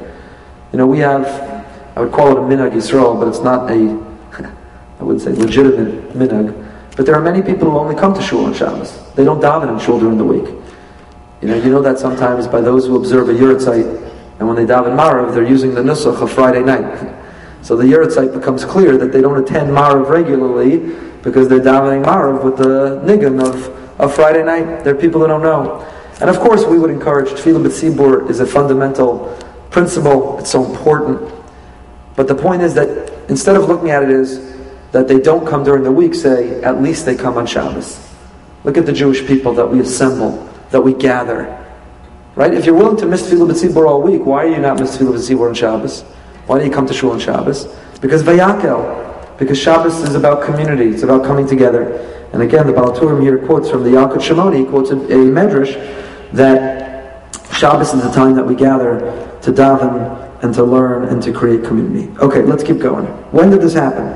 [0.72, 1.54] You know, we have
[1.96, 4.52] I would call it a minhag Yisrael, but it's not a,
[5.00, 6.60] I would say, legitimate minhag.
[6.96, 9.14] But there are many people who only come to shul on Shabbos.
[9.14, 10.48] They don't daven in shul during the week.
[11.42, 14.66] You know, you know that sometimes by those who observe a Yurtzeit, and when they
[14.66, 17.16] daven Marav, they're using the Nusach of Friday night.
[17.62, 22.44] So the Yurtzeit becomes clear that they don't attend Marav regularly because they're davening Marav
[22.44, 24.84] with the Nigun of, of Friday night.
[24.84, 25.82] There are people who don't know.
[26.22, 29.38] And of course, we would encourage Tefillah B'tzibur is a fundamental
[29.72, 30.40] principle.
[30.40, 31.32] It's so important.
[32.16, 34.54] But the point is that instead of looking at it as
[34.92, 38.00] that they don't come during the week, say, at least they come on Shabbos.
[38.64, 41.60] Look at the Jewish people that we assemble, that we gather.
[42.36, 42.54] Right?
[42.54, 45.16] If you're willing to miss Tefillah B'tzibur all week, why are you not miss Tefillah
[45.16, 46.04] B'tzibur on Shabbos?
[46.46, 47.68] Why do you come to Shul on Shabbos?
[48.02, 49.38] Because Vayakel.
[49.40, 50.90] Because Shabbos is about community.
[50.90, 52.23] It's about coming together.
[52.34, 55.74] And again, the Baal HaTurim here quotes from the Yalkut Shimoni, quotes a, a medrash,
[56.34, 59.00] that Shabbos is the time that we gather
[59.44, 62.12] to daven and to learn and to create community.
[62.20, 63.06] Okay, let's keep going.
[63.32, 64.08] When did this happen?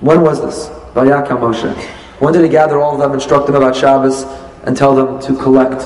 [0.00, 0.68] When was this?
[0.94, 1.74] Vayakam Moshe.
[2.20, 4.22] When did he gather all of them, instruct them about Shabbos,
[4.62, 5.82] and tell them to collect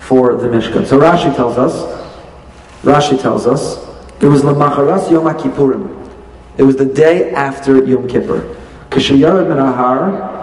[0.00, 0.86] for the Mishkan?
[0.86, 1.74] So Rashi tells us,
[2.82, 3.78] Rashi tells us,
[4.22, 5.98] it was Lamacharas Yom Kippurim.
[6.56, 8.56] It was the day after Yom Kippur.
[8.90, 10.41] Kishayarad min ahar,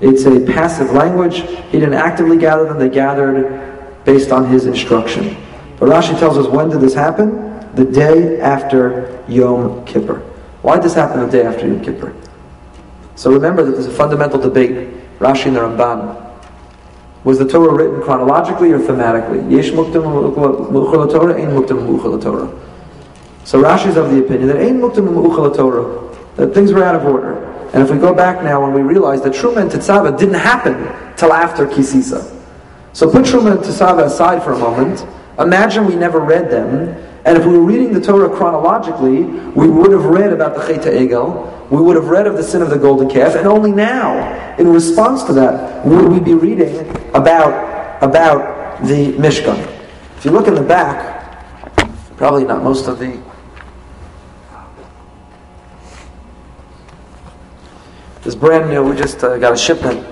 [0.00, 1.42] It's a passive language.
[1.70, 5.36] He didn't actively gather them, they gathered based on his instruction.
[5.78, 7.52] But Rashi tells us when did this happen?
[7.74, 10.20] The day after Yom Kippur.
[10.62, 12.14] Why did this happen the day after Yom Kippur?
[13.16, 16.20] So remember that there's a fundamental debate, Rashi and the Ramban.
[17.24, 19.50] Was the Torah written chronologically or thematically?
[19.50, 19.90] Yesh Torah,
[22.20, 22.73] Torah.
[23.44, 27.04] So Rashi is of the opinion that ain muktam Torah, that things were out of
[27.04, 27.44] order.
[27.74, 30.74] And if we go back now and we realize that Truma and Tetzaveh didn't happen
[31.16, 32.40] till after Kisisa.
[32.92, 35.04] So put Truma and Tetzaveh aside for a moment.
[35.38, 36.96] Imagine we never read them.
[37.26, 40.84] And if we were reading the Torah chronologically, we would have read about the Chet
[40.84, 44.56] Egel, we would have read of the sin of the golden calf, and only now,
[44.58, 49.58] in response to that, would we be reading about, about the Mishkan.
[50.18, 51.76] If you look in the back,
[52.16, 53.18] probably not most of the
[58.24, 60.02] This brand new, we just uh, got a shipment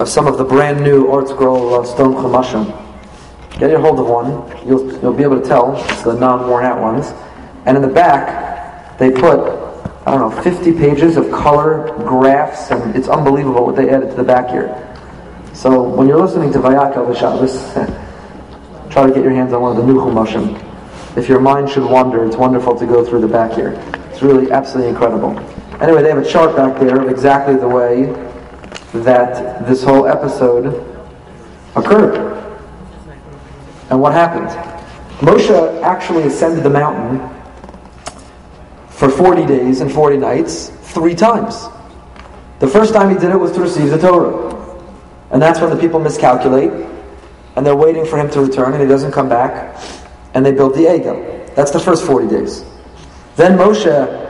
[0.00, 2.84] of some of the brand new ArtScroll uh, stone chumashim
[3.60, 4.66] Get your hold of one.
[4.66, 5.76] You'll, you'll be able to tell.
[5.76, 7.12] It's the non-worn out ones.
[7.64, 9.38] And in the back, they put,
[10.04, 14.16] I don't know, 50 pages of color graphs, and it's unbelievable what they added to
[14.16, 14.74] the back here.
[15.52, 17.72] So when you're listening to Vayakel Shabbos,
[18.92, 20.60] try to get your hands on one of the new Chumashim.
[21.16, 23.80] If your mind should wander, it's wonderful to go through the back here.
[24.10, 25.38] It's really absolutely incredible.
[25.80, 28.04] Anyway, they have a chart back there of exactly the way
[29.02, 30.66] that this whole episode
[31.74, 32.34] occurred.
[33.90, 34.48] And what happened?
[35.18, 37.18] Moshe actually ascended the mountain
[38.88, 41.66] for 40 days and 40 nights three times.
[42.60, 44.54] The first time he did it was to receive the Torah.
[45.30, 46.70] And that's when the people miscalculate
[47.56, 49.76] and they're waiting for him to return and he doesn't come back
[50.34, 51.54] and they build the Egel.
[51.56, 52.64] That's the first 40 days.
[53.36, 54.23] Then Moshe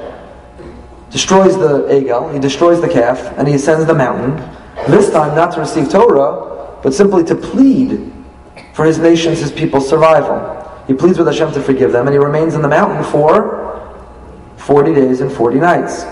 [1.14, 4.34] destroys the Egel, he destroys the calf, and he ascends the mountain.
[4.90, 8.12] This time not to receive Torah, but simply to plead
[8.72, 10.60] for his nation's, his people's survival.
[10.88, 13.96] He pleads with Hashem to forgive them, and he remains in the mountain for
[14.56, 16.02] 40 days and 40 nights.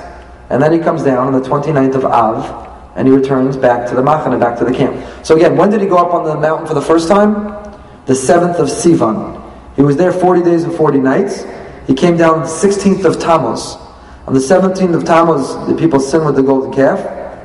[0.51, 3.97] And then he comes down on the 29th of Av, and he returns back to
[3.97, 5.05] the Machane, back to the camp.
[5.27, 7.33] So again, when did he go up on the mountain for the first time?
[8.07, 9.43] The 7th of Sivan.
[9.75, 11.45] He was there 40 days and 40 nights.
[11.89, 13.82] He came down the 16th of Tammuz.
[14.27, 17.01] On the 17th of Tammuz, the people sin with the golden calf.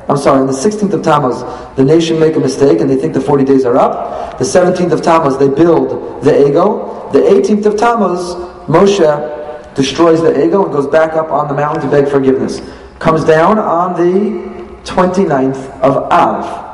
[0.09, 1.41] I'm sorry, on the 16th of Tammuz,
[1.75, 4.37] the nation make a mistake and they think the 40 days are up.
[4.37, 7.11] The 17th of Tammuz, they build the egel.
[7.11, 8.35] The 18th of Tammuz,
[8.67, 12.61] Moshe destroys the egel and goes back up on the mountain to beg forgiveness.
[12.99, 16.65] Comes down on the 29th of Av.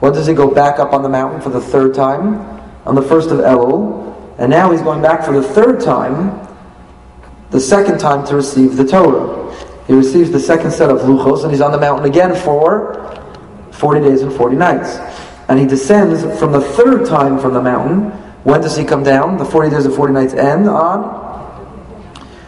[0.00, 2.40] What does he go back up on the mountain for the third time?
[2.86, 4.38] On the 1st of Elul.
[4.38, 6.46] And now he's going back for the third time,
[7.50, 9.54] the second time to receive the Torah.
[9.86, 12.96] He receives the second set of luchos, and he's on the mountain again for
[13.72, 14.96] 40 days and 40 nights.
[15.48, 18.10] And he descends from the third time from the mountain.
[18.44, 19.36] When does he come down?
[19.36, 21.28] The 40 days and 40 nights end on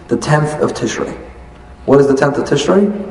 [0.09, 1.19] the 10th of Tishrei.
[1.85, 3.09] What is the 10th of Tishrei?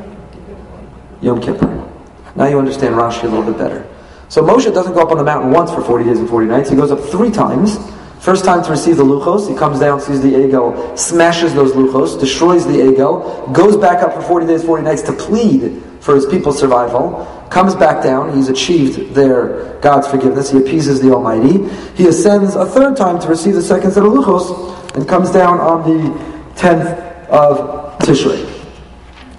[1.21, 1.89] Yom Kippur.
[2.36, 3.88] Now you understand Rashi a little bit better.
[4.30, 6.69] So Moshe doesn't go up on the mountain once for 40 days and 40 nights.
[6.69, 7.77] He goes up three times.
[8.21, 12.19] First time to receive the luchos, he comes down, sees the egel, smashes those luchos,
[12.19, 16.27] destroys the egel, goes back up for 40 days, 40 nights to plead for his
[16.27, 21.67] people's survival, comes back down, he's achieved their God's forgiveness, he appeases the Almighty.
[21.95, 25.60] He ascends a third time to receive the second set of luchos, and comes down
[25.60, 26.10] on the
[26.53, 28.47] 10th of Tishrei.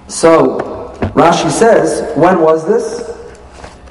[0.09, 0.59] So,
[1.15, 3.17] Rashi says, when was this?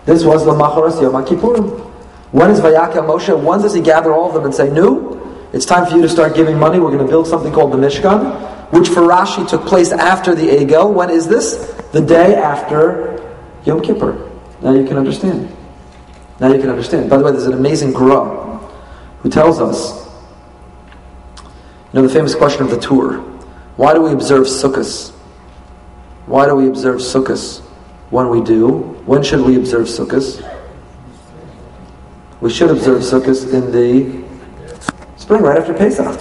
[0.03, 1.90] This was the Macharas Yom Kippurim.
[2.31, 3.37] When is Vayakel Moshe?
[3.41, 5.19] When does he gather all of them and say, "No,
[5.53, 6.79] it's time for you to start giving money.
[6.79, 10.47] We're going to build something called the Mishkan, which for Rashi took place after the
[10.47, 10.93] Egel.
[10.93, 11.55] When is this?
[11.91, 13.21] The day after
[13.65, 14.29] Yom Kippur.
[14.61, 15.53] Now you can understand.
[16.39, 17.09] Now you can understand.
[17.09, 18.59] By the way, there's an amazing Gra
[19.21, 20.07] who tells us,
[21.93, 23.17] you know, the famous question of the Tur.
[23.75, 25.11] Why do we observe Sukkot?
[26.27, 27.59] Why do we observe Sukkot?
[28.09, 30.47] When we do, when should we observe Sukkot?
[32.41, 34.27] We should observe Sukkot in the
[35.15, 36.19] spring, right after Pesach.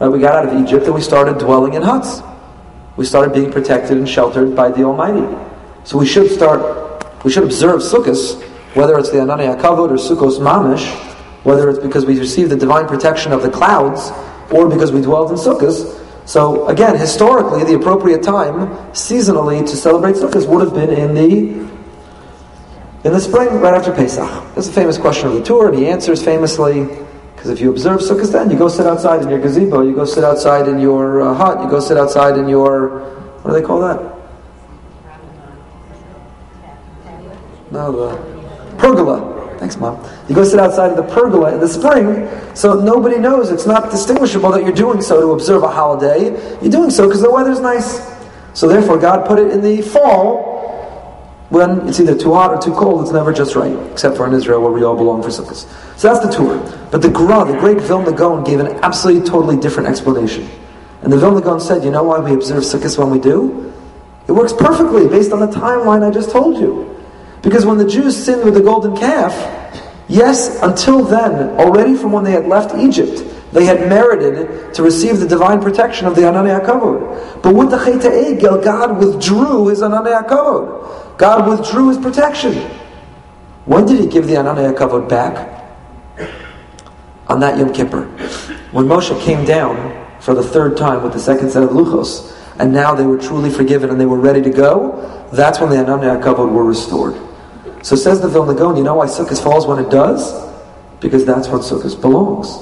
[0.00, 2.20] Right, we got out of Egypt and we started dwelling in huts.
[2.96, 5.24] We started being protected and sheltered by the Almighty.
[5.84, 8.42] So we should start, we should observe Sukkot,
[8.74, 10.92] whether it's the Anani Kavod or Sukkos Mamish,
[11.44, 14.10] whether it's because we received the divine protection of the clouds,
[14.50, 16.00] or because we dwelled in Sukkot.
[16.26, 21.73] So again, historically, the appropriate time, seasonally, to celebrate Sukkot would have been in the
[23.04, 24.54] in the spring, right after Pesach.
[24.54, 26.84] There's a famous question of the Tur, and he answers famously,
[27.34, 30.06] because if you observe Sukkot then, you go sit outside in your gazebo, you go
[30.06, 33.10] sit outside in your uh, hut, you go sit outside in your,
[33.42, 34.14] what do they call that?
[37.70, 39.58] No, the pergola.
[39.58, 40.02] Thanks, Mom.
[40.28, 43.50] You go sit outside of the pergola in the spring, so nobody knows.
[43.50, 46.30] It's not distinguishable that you're doing so to observe a holiday.
[46.62, 48.00] You're doing so because the weather's nice.
[48.54, 50.53] So therefore, God put it in the fall
[51.54, 54.34] when it's either too hot or too cold, it's never just right, except for in
[54.34, 55.54] Israel where we all belong for Sukkot.
[55.96, 56.58] So that's the Tur.
[56.90, 60.50] But the Gra, the great Vilna Gaon, gave an absolutely totally different explanation.
[61.02, 63.72] And the Vilna Gaon said, you know why we observe Sukkot when we do?
[64.26, 66.90] It works perfectly based on the timeline I just told you.
[67.40, 69.32] Because when the Jews sinned with the golden calf,
[70.08, 75.20] yes, until then, already from when they had left Egypt, they had merited to receive
[75.20, 77.42] the divine protection of the Ananei HaKavod.
[77.42, 81.03] But with the Chet Egel, God withdrew his Ananei HaKavod.
[81.16, 82.54] God withdrew his protection.
[83.64, 85.50] When did he give the Ananei Kavod back?
[87.28, 88.04] On that Yom Kippur.
[88.72, 92.72] When Moshe came down for the third time with the second set of Luchos, and
[92.72, 96.22] now they were truly forgiven and they were ready to go, that's when the Ananei
[96.22, 97.14] Kavod were restored.
[97.82, 100.50] So says the Vilna Gaon, you know why Sukkot falls when it does?
[101.00, 102.56] Because that's what Sukkot belongs.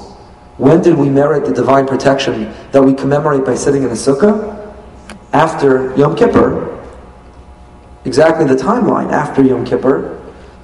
[0.57, 4.73] When did we merit the divine protection that we commemorate by sitting in a sukkah?
[5.33, 6.72] After Yom Kippur.
[8.05, 10.19] Exactly the timeline after Yom Kippur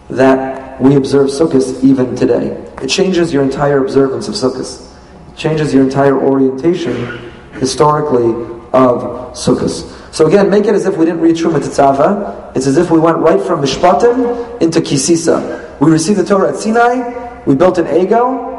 [0.09, 2.47] that we observe Sukkot even today.
[2.81, 4.85] It changes your entire observance of Sukkot.
[5.31, 8.31] It changes your entire orientation historically
[8.73, 10.13] of Sukkot.
[10.13, 12.55] So again, make it as if we didn't read Truma Tetzava.
[12.55, 15.79] It's as if we went right from Mishpatim into Kisisa.
[15.79, 17.43] We received the Torah at Sinai.
[17.45, 18.49] We built an egel.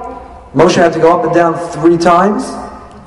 [0.55, 2.45] Moshe had to go up and down three times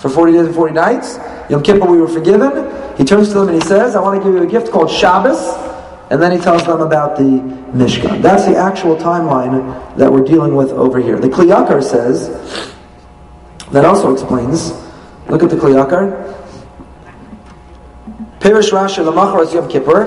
[0.01, 1.17] for 40 days and 40 nights.
[1.49, 2.51] Yom Kippur, we were forgiven.
[2.97, 4.89] He turns to them and he says, I want to give you a gift called
[4.89, 5.39] Shabbos.
[6.09, 8.21] And then he tells them about the Mishkan.
[8.21, 11.17] That's the actual timeline that we're dealing with over here.
[11.17, 12.29] The Kli Yakar says,
[13.71, 14.71] that also explains,
[15.27, 16.31] look at the Kli Yakar.
[18.39, 20.05] Pirish Rashi Lamacharas Yom Kippur.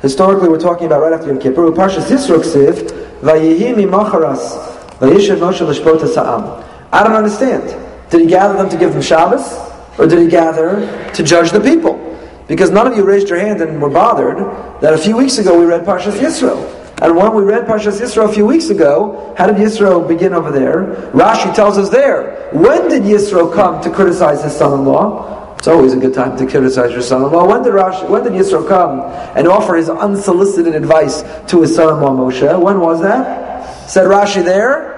[0.00, 1.70] Historically, we're talking about right after Yom Kippur.
[1.72, 8.10] Parshas Yisro Ksiv, Vayihi Mimacharas Moshe I don't understand.
[8.10, 9.58] Did he gather them to give them Shabbos?
[9.98, 12.11] Or did he gather to judge the people?
[12.48, 14.38] Because none of you raised your hand and were bothered
[14.82, 16.80] that a few weeks ago we read Parshas Yisro.
[17.02, 20.52] And when we read Parshas Yisro a few weeks ago, how did Yisro begin over
[20.52, 21.10] there?
[21.12, 22.48] Rashi tells us there.
[22.52, 25.56] When did Yisro come to criticize his son-in-law?
[25.58, 27.46] It's always a good time to criticize your son-in-law.
[27.46, 29.00] When did Rashi, when did Yisro come
[29.36, 32.60] and offer his unsolicited advice to his son-in-law Moshe?
[32.60, 33.88] When was that?
[33.88, 34.92] Said Rashi there,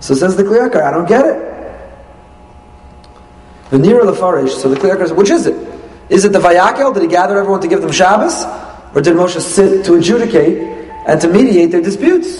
[0.00, 1.53] So says the Kli Yakar, I don't get it.
[3.74, 5.56] The nearer the Farish, so the says, which is it?
[6.08, 6.94] Is it the Vayakel?
[6.94, 8.44] Did he gather everyone to give them Shabbos?
[8.94, 10.58] Or did Moshe sit to adjudicate
[11.08, 12.38] and to mediate their disputes?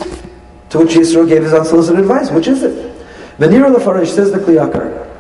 [0.71, 2.31] To which Yisro gave his unsolicited advice.
[2.31, 2.97] Which is it?
[3.41, 5.11] The nearer the Farish says the Kli Yakar.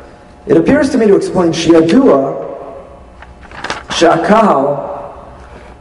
[0.46, 2.79] It appears to me to explain Shiadua
[3.88, 5.35] Shakal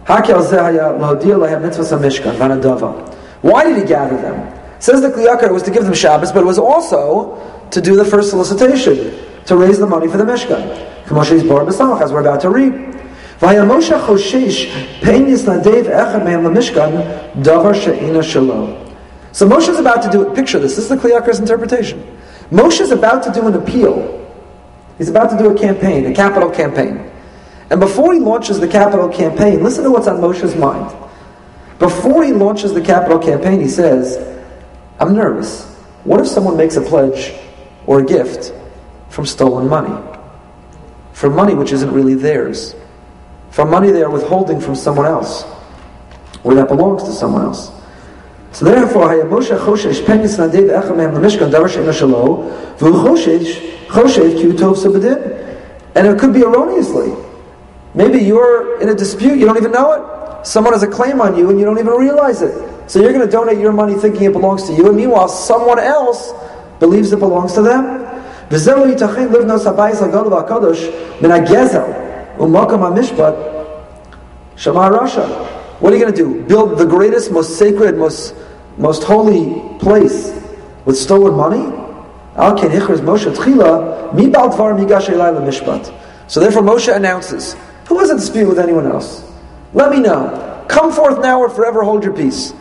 [0.06, 3.15] Hakel Zehaya Lahodia Lahem Mitzvah Mishkan Vanadava.
[3.43, 4.52] Why did he gather them?
[4.80, 7.80] Says the Kli Yakar it was to give them Shabbos, but it was also to
[7.80, 9.13] do the first solicitation,
[9.45, 10.91] to raise the money for the Mishkan.
[12.01, 12.93] As we're about to read.
[13.39, 13.49] So
[19.49, 20.36] Moshe is about to do it.
[20.36, 20.75] Picture this.
[20.75, 22.19] This is the Kli Yakar's interpretation.
[22.51, 24.19] Moshe is about to do an appeal.
[24.97, 27.12] He's about to do a campaign, a capital campaign.
[27.69, 30.95] And before he launches the capital campaign, listen to what's on Moshe's mind.
[31.79, 34.39] Before he launches the capital campaign, he says,
[34.99, 35.65] I'm nervous.
[36.03, 37.34] What if someone makes a pledge
[37.88, 38.53] or a gift
[39.13, 39.95] from stolen money?
[41.13, 42.76] from money which isn't really theirs.
[43.52, 45.45] from money they are withholding from someone else,
[46.43, 47.71] or that belongs to someone else.
[48.52, 54.52] So therefore, Moshe choshesh penis nadev echamem lemishkan davar she'ena shalo, v'hu choshesh choshesh ki
[54.58, 55.39] sabedin.
[55.95, 57.13] And it could be erroneously.
[57.93, 60.47] Maybe you're in a dispute, you don't even know it.
[60.47, 62.54] Someone has a claim on you and you don't even realize it.
[62.89, 65.80] So you're going to donate your money thinking it belongs to you, and meanwhile, someone
[65.80, 66.34] else
[66.80, 68.02] believes it belongs to them.
[75.79, 76.43] What are you going to do?
[76.43, 78.35] Build the greatest, most sacred, most,
[78.77, 80.39] most holy place
[80.85, 81.65] with stolen money?
[86.27, 87.55] So therefore Moshe announces,
[87.87, 89.23] who has a dispute with anyone else?
[89.73, 90.65] Let me know.
[90.67, 92.53] Come forth now or forever hold your peace.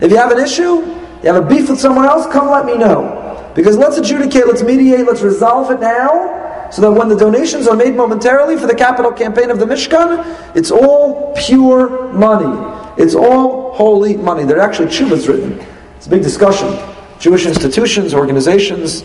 [0.00, 0.86] If you have an issue,
[1.22, 3.19] you have a beef with someone else, come let me know.
[3.60, 7.76] Because let's adjudicate, let's mediate, let's resolve it now, so that when the donations are
[7.76, 12.94] made momentarily for the capital campaign of the Mishkan, it's all pure money.
[12.96, 14.44] It's all holy money.
[14.44, 15.62] There are actually chuvas written.
[15.98, 16.74] It's a big discussion.
[17.18, 19.02] Jewish institutions, organizations,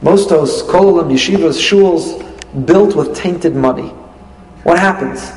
[0.00, 2.16] mostos, kolam, yeshivas, shuls,
[2.64, 3.88] built with tainted money.
[4.62, 5.32] What happens?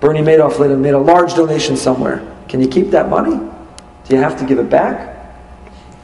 [0.00, 2.26] Bernie Madoff later made a large donation somewhere.
[2.48, 3.36] Can you keep that money?
[3.36, 5.15] Do you have to give it back?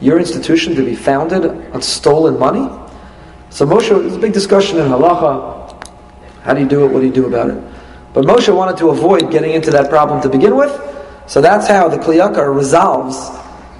[0.03, 2.67] Your institution to be founded on stolen money?
[3.49, 5.81] So Moshe, there's a big discussion in halacha.
[6.41, 6.91] How do you do it?
[6.91, 7.63] What do you do about it?
[8.13, 10.73] But Moshe wanted to avoid getting into that problem to begin with.
[11.27, 13.15] So that's how the Kli Yakar resolves.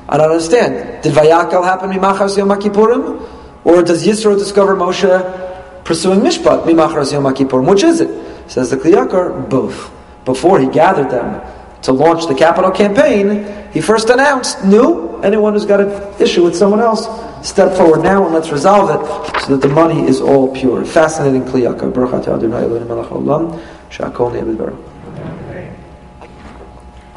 [0.08, 1.04] I don't understand.
[1.04, 3.30] Did Vayakal happen Mimachas Yom Kippurim?
[3.66, 7.70] Or does Yisro discover Moshe pursuing Mishpat Mimachas Yom Kippurim?
[7.70, 8.50] Which is it?
[8.50, 9.92] Says the Kli Yakar, both
[10.24, 11.42] before he gathered them
[11.84, 16.56] to launch the capital campaign, he first announced, "New anyone who's got an issue with
[16.56, 17.08] someone else,
[17.42, 21.44] step forward now and let's resolve it so that the money is all pure." Fascinating
[21.44, 21.94] Kli Yakar.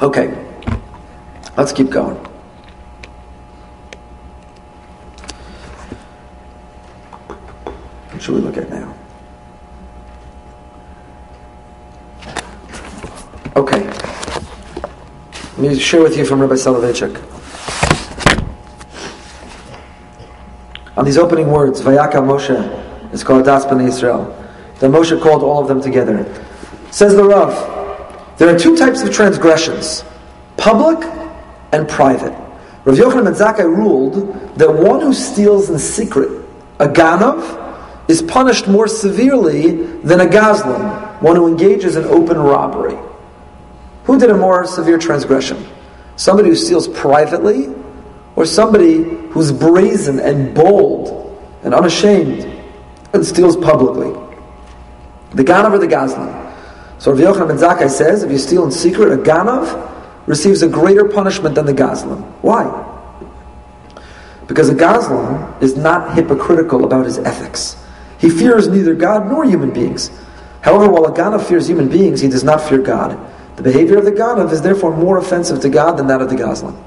[0.02, 0.34] Okay,
[1.56, 2.18] let's keep going.
[8.10, 8.92] What should we look at now?
[13.56, 14.05] Okay.
[15.58, 17.16] Let me share with you from Rabbi Soloveitchik.
[20.98, 24.36] On these opening words, Vayaka Moshe, it's called Daspan B'nai Israel.
[24.80, 26.30] Moshe called all of them together.
[26.90, 30.04] Says the Rav, there are two types of transgressions,
[30.58, 30.98] public
[31.72, 32.34] and private.
[32.84, 36.28] Rav Yochanan ben Zakkai ruled that one who steals in secret,
[36.80, 42.98] a ganav, is punished more severely than a gazlan, one who engages in open robbery.
[44.06, 45.66] Who did a more severe transgression?
[46.16, 47.68] Somebody who steals privately,
[48.36, 52.44] or somebody who's brazen and bold and unashamed
[53.12, 54.12] and steals publicly?
[55.32, 56.44] The ganav or the gazlan?
[56.98, 59.92] So Rav Yochanan ben Zakkai says, if you steal in secret, a ganav
[60.26, 62.22] receives a greater punishment than the gazlan.
[62.42, 62.64] Why?
[64.46, 67.76] Because a gazlan is not hypocritical about his ethics.
[68.18, 70.10] He fears neither God nor human beings.
[70.62, 73.18] However, while a ganav fears human beings, he does not fear God.
[73.56, 76.36] The behavior of the ganav is therefore more offensive to God than that of the
[76.36, 76.80] gazlan.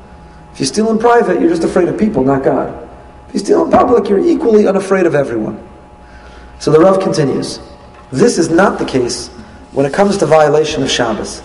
[0.54, 2.88] If you steal in private, you're just afraid of people, not God.
[3.28, 5.68] If you steal in public, you're equally unafraid of everyone.
[6.60, 7.60] So the Rav continues.
[8.12, 9.28] This is not the case
[9.72, 11.40] when it comes to violation of Shabbos.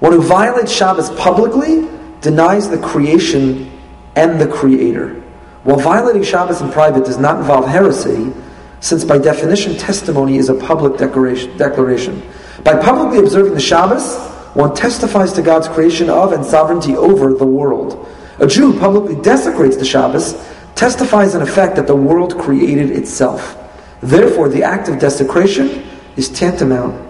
[0.00, 1.88] One who violates Shabbos publicly
[2.20, 3.70] denies the creation
[4.16, 5.20] and the Creator.
[5.64, 8.32] While violating Shabbos in private does not involve heresy,
[8.80, 12.22] since by definition testimony is a public declaration.
[12.62, 17.44] By publicly observing the Shabbos, one testifies to God's creation of and sovereignty over the
[17.44, 18.08] world.
[18.38, 20.34] A Jew publicly desecrates the Shabbos,
[20.74, 23.56] testifies in effect that the world created itself.
[24.00, 25.84] Therefore, the act of desecration
[26.16, 27.00] is tantamount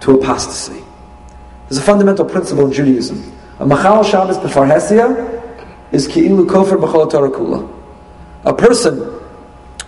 [0.00, 0.82] to apostasy.
[1.68, 3.32] There's a fundamental principle in Judaism.
[3.58, 4.66] A machal Shabbos b'far
[5.92, 7.72] is ki'ilu kofer b'chol Torah kula.
[8.44, 8.98] A person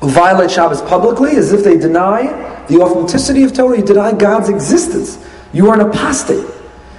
[0.01, 4.49] who violates Shabbos publicly is if they deny the authenticity of Torah, you deny God's
[4.49, 5.19] existence.
[5.53, 6.45] You are an apostate.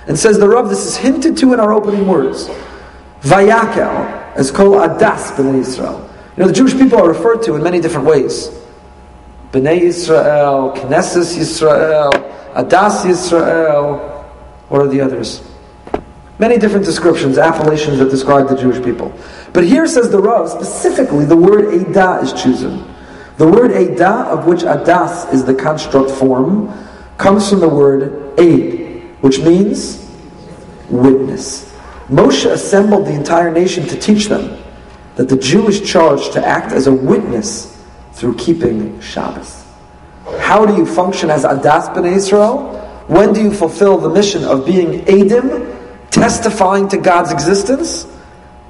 [0.09, 2.49] And says the Rav, this is hinted to in our opening words.
[3.21, 6.09] Vayakel, as called Adas B'nai Israel.
[6.35, 8.49] You know, the Jewish people are referred to in many different ways.
[9.51, 12.09] B'nai Israel, Knesset Israel,
[12.55, 13.99] Adas Israel.
[14.69, 15.43] What are the others?
[16.39, 19.13] Many different descriptions, appellations that describe the Jewish people.
[19.53, 22.83] But here says the Rav, specifically, the word Eidah is chosen.
[23.37, 26.73] The word Eidah, of which Adas is the construct form,
[27.17, 28.78] comes from the word Aid,
[29.21, 30.09] which means
[30.89, 31.71] witness.
[32.09, 34.61] Moshe assembled the entire nation to teach them
[35.15, 37.77] that the Jew is charged to act as a witness
[38.13, 39.65] through keeping Shabbos.
[40.39, 42.75] How do you function as Adas Ben Israel?
[43.07, 48.05] When do you fulfill the mission of being Adim, testifying to God's existence?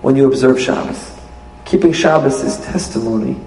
[0.01, 1.15] when you observe Shabbos.
[1.65, 3.39] Keeping Shabbos is testimony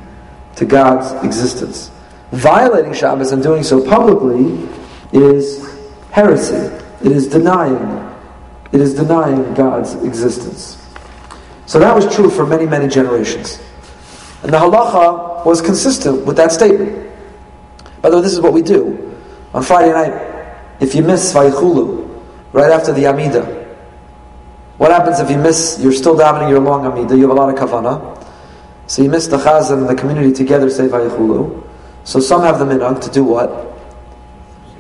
[0.57, 1.91] to God's existence.
[2.31, 4.69] Violating Shabbos and doing so publicly
[5.13, 5.69] is
[6.11, 6.71] heresy.
[7.05, 8.11] It is denying.
[8.73, 10.79] It is denying God's existence.
[11.67, 13.61] So that was true for many, many generations.
[14.43, 17.11] And the halacha was consistent with that statement.
[18.01, 19.17] By the way, this is what we do.
[19.55, 22.23] On Friday night, if you miss Vayichulu,
[22.53, 23.43] right after the Amida,
[24.79, 27.49] what happens if you miss, you're still davening your long Amida, you have a lot
[27.49, 28.27] of kavana.
[28.87, 31.67] So you miss the chazan and the community together say Vayichulu.
[32.05, 33.72] So some have the minhag to do what?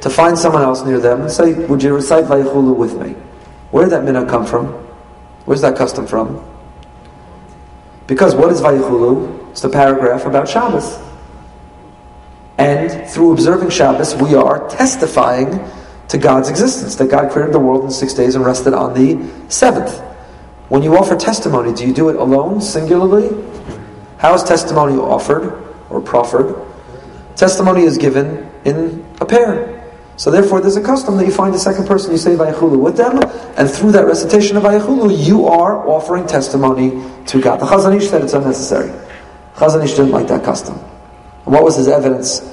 [0.03, 3.14] To find someone else near them and say, would you recite Vayichulu with me?
[3.70, 4.66] Where did that minhag come from?
[5.44, 6.44] Where's that custom from?
[8.07, 9.50] Because what is Vayichulu?
[9.50, 10.98] It's the paragraph about Shabbos.
[12.59, 15.61] And through observing Shabbos, we are testifying
[16.09, 19.30] to God's existence, that God created the world in six days and rested on the
[19.48, 19.98] seventh.
[20.68, 23.30] When you offer testimony, do you do it alone, singularly?
[24.18, 26.55] How is testimony offered or proffered?
[27.36, 29.72] Testimony is given in a pair.
[30.16, 32.96] So therefore, there's a custom that you find a second person, you say Vayichulu with
[32.96, 33.18] them,
[33.56, 36.90] and through that recitation of Vayichulu, you are offering testimony
[37.26, 37.60] to God.
[37.60, 38.90] The Chazon Ish said it's unnecessary.
[39.54, 40.78] Chazon Ish didn't like that custom.
[41.44, 42.48] And what was his evidence?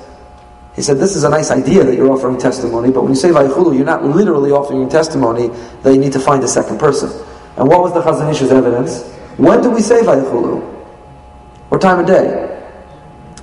[0.76, 3.30] He said, this is a nice idea that you're offering testimony, but when you say
[3.30, 5.50] Vayichulu, you're not literally offering testimony
[5.84, 7.10] that you need to find a second person.
[7.58, 9.04] And what was the Chazon Ish's evidence?
[9.36, 10.62] When do we say Vayichulu?
[11.70, 12.62] What time of day?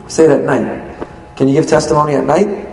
[0.03, 1.07] We say it at night.
[1.37, 2.67] Can you give testimony at night?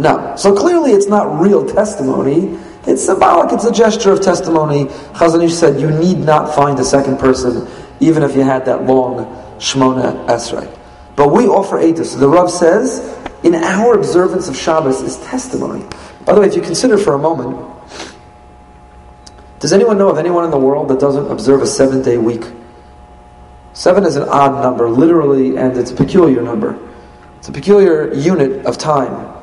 [0.00, 0.34] No.
[0.36, 2.58] So clearly it's not real testimony.
[2.86, 3.52] It's symbolic.
[3.52, 4.86] It's a gesture of testimony.
[5.12, 7.68] Chazon Ish said you need not find a second person,
[8.00, 9.26] even if you had that long
[9.58, 10.74] Shmona Esrei.
[11.16, 12.18] But we offer Eidos.
[12.18, 15.84] The Rav says in our observance of Shabbos is testimony.
[16.24, 17.68] By the way, if you consider for a moment,
[19.58, 22.44] does anyone know of anyone in the world that doesn't observe a seven day week?
[23.74, 26.78] Seven is an odd number, literally, and it's a peculiar number.
[27.36, 29.39] It's a peculiar unit of time.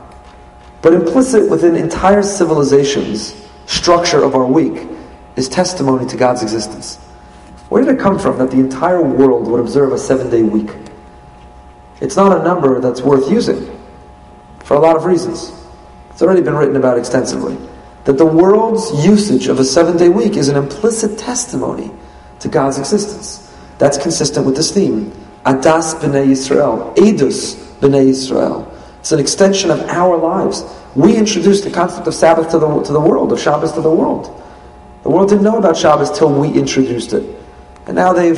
[0.81, 4.87] But implicit within entire civilization's structure of our week
[5.35, 6.97] is testimony to God's existence.
[7.69, 10.69] Where did it come from that the entire world would observe a seven day week?
[11.99, 13.75] it's not a number that's worth using
[14.59, 15.51] for a lot of reasons.
[16.11, 17.57] It's already been written about extensively.
[18.05, 21.91] That the world's usage of a seven day week is an implicit testimony
[22.39, 23.55] to God's existence.
[23.77, 25.11] That's consistent with this theme.
[25.45, 26.95] Adas b'nei Yisrael.
[26.95, 28.71] Edus b'nei Yisrael.
[29.07, 30.65] It's an extension of our lives.
[30.93, 33.89] We introduced the concept of Sabbath to the, to the world, of Shabbos to the
[33.89, 34.25] world.
[35.03, 37.23] The world didn't know about Shabbos till we introduced it.
[37.85, 38.37] And now they've,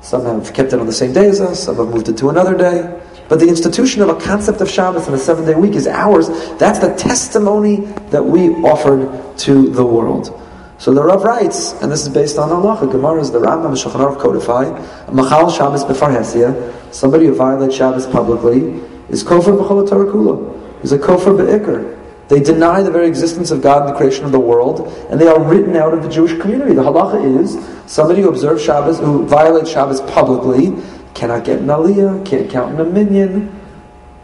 [0.00, 2.30] some have kept it on the same day as us, some have moved it to
[2.30, 3.00] another day.
[3.28, 6.26] But the institution of a concept of Shabbos in a seven day week is ours.
[6.58, 10.36] That's the testimony that we offered to the world.
[10.78, 14.00] So the Rav writes, and this is based on Allah, Gemara is the Rambam Shulchan
[14.00, 14.64] Aruch codify,
[15.12, 20.80] Machal Shabbos b'farhesia, somebody who violates Shabbos publicly, is kofar b'chol Torah kula.
[20.82, 21.96] He's a kofar be'ikr.
[22.28, 25.26] They deny the very existence of God and the creation of the world, and they
[25.26, 26.74] are written out of the Jewish community.
[26.74, 27.58] The halacha is
[27.90, 30.76] somebody who observes Shabbos, who violates Shabbos publicly,
[31.14, 33.58] cannot get an aliyah, can't count in a minyan.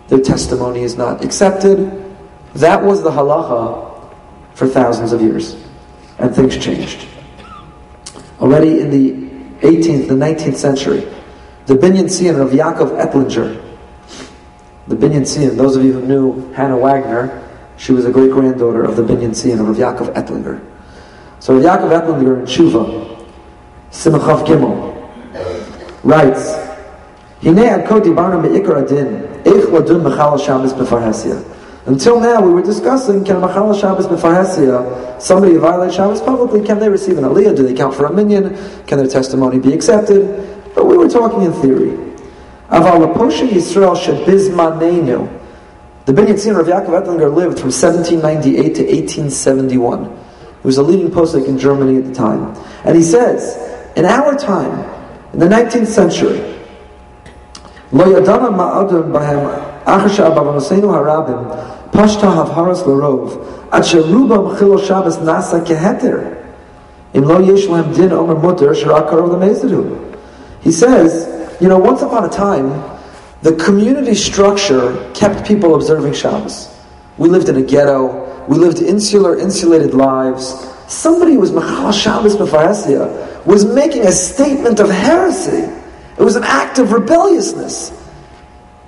[0.09, 2.05] Their testimony is not accepted.
[2.55, 4.13] That was the halacha
[4.55, 5.57] for thousands of years
[6.19, 7.07] and things changed.
[8.41, 11.01] Already in the 18th, the 19th century,
[11.67, 13.64] the Binyan Tzion of Yaakov Ettlinger,
[14.87, 17.43] the Binyan Tzion, those of you who knew Hannah Wagner,
[17.77, 20.61] she was a great granddaughter of the Binyan Tzion of Yaakov Ettlinger.
[21.41, 23.25] So Yaakov Ettlinger in Tshuva,
[23.91, 24.95] Simachav Gimel,
[26.03, 26.65] writes.
[31.87, 36.89] Until now, we were discussing can Machala Shabbos b'farhesia, somebody violate Shabbos publicly, can they
[36.89, 37.55] receive an aliyah?
[37.55, 38.57] Do they count for a minyan?
[38.87, 40.73] Can their testimony be accepted?
[40.75, 42.14] But we were talking in theory.
[42.71, 45.41] Aval Poshe Yisrael shebizmanenu.
[46.07, 50.05] The Binyan Tzion Rav Yaakov Ettlinger lived from 1798 to 1871.
[50.05, 52.55] He was a leading posek in Germany at the time.
[52.85, 53.57] And he says,
[53.97, 54.91] in our time,
[55.33, 56.39] in the 19th century,
[57.93, 65.65] Lo yadana ma'adun bahem Achasha Babanosenu harabim Pashta Havharas Larov, Acher Rubam Chilo Shabbos Nasa
[65.65, 66.43] Keheter.
[67.15, 70.19] In Lo Yesh Din Omer Mutter Shirakar Lemezadu.
[70.61, 72.69] He says, you know, once upon a time,
[73.43, 76.75] the community structure kept people observing Shabbos.
[77.19, 78.47] We lived in a ghetto.
[78.47, 80.71] We lived insular, insulated lives.
[80.89, 85.71] Somebody who was Machal Shabbos B'Faresia was making a statement of heresy.
[86.19, 87.93] It was an act of rebelliousness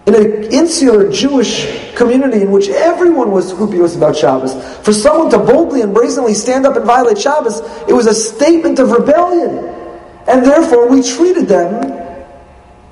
[0.07, 4.55] in an insular Jewish community in which everyone was scrupulous about Shabbos,
[4.85, 8.79] for someone to boldly and brazenly stand up and violate Shabbos, it was a statement
[8.79, 9.59] of rebellion.
[10.29, 11.96] And therefore, we treated them,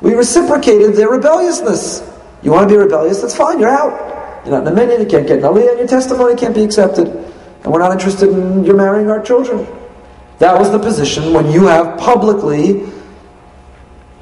[0.04, 2.08] we reciprocated their rebelliousness.
[2.42, 3.20] You want to be rebellious?
[3.20, 4.44] That's fine, you're out.
[4.44, 7.08] You're not in a minute, you can't get an aliyah, your testimony can't be accepted.
[7.08, 9.66] And we're not interested in your marrying our children.
[10.38, 12.86] That was the position when you have publicly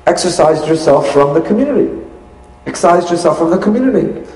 [0.06, 2.02] exercised yourself from the community
[2.66, 4.28] excised yourself from the community.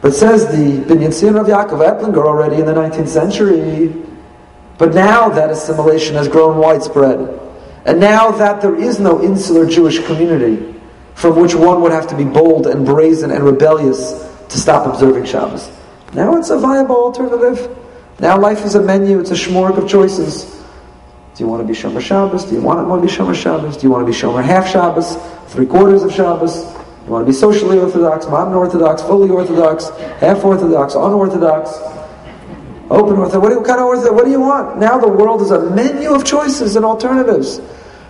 [0.00, 3.92] But says the Binyan Tzion of Yaakov Ettlinger already in the 19th century.
[4.78, 7.40] But now that assimilation has grown widespread.
[7.84, 10.71] And now that there is no insular Jewish community
[11.14, 15.24] from which one would have to be bold and brazen and rebellious to stop observing
[15.24, 15.70] Shabbos.
[16.14, 17.76] Now it's a viable alternative.
[18.20, 20.62] Now life is a menu, it's a shmorg of choices.
[21.34, 22.44] Do you want to be Shomer Shabbos?
[22.44, 23.78] Do you want to be Shomer Shabbos?
[23.78, 25.16] Do you want to be Shomer half Shabbos?
[25.48, 26.62] Three quarters of Shabbos?
[26.62, 29.88] Do you want to be socially orthodox, modern orthodox, fully orthodox,
[30.20, 31.70] half orthodox, unorthodox,
[32.90, 33.42] open orthodox.
[33.42, 34.14] What kind of orthodox?
[34.14, 34.78] What do you want?
[34.78, 37.60] Now the world is a menu of choices and alternatives.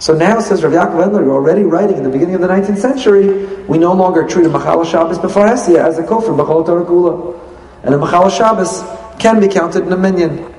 [0.02, 3.46] So now, says Rav Yaakov Ettlinger, already writing in the beginning of the 19th century,
[3.66, 7.40] we no longer treat a Machal Shabbos b'Farhesia as a kofar b'chol Torah Kula.
[7.84, 8.82] And a Machal Shabbos
[9.20, 10.52] can be counted in a minyan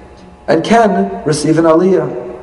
[0.48, 2.40] and can receive an aliyah.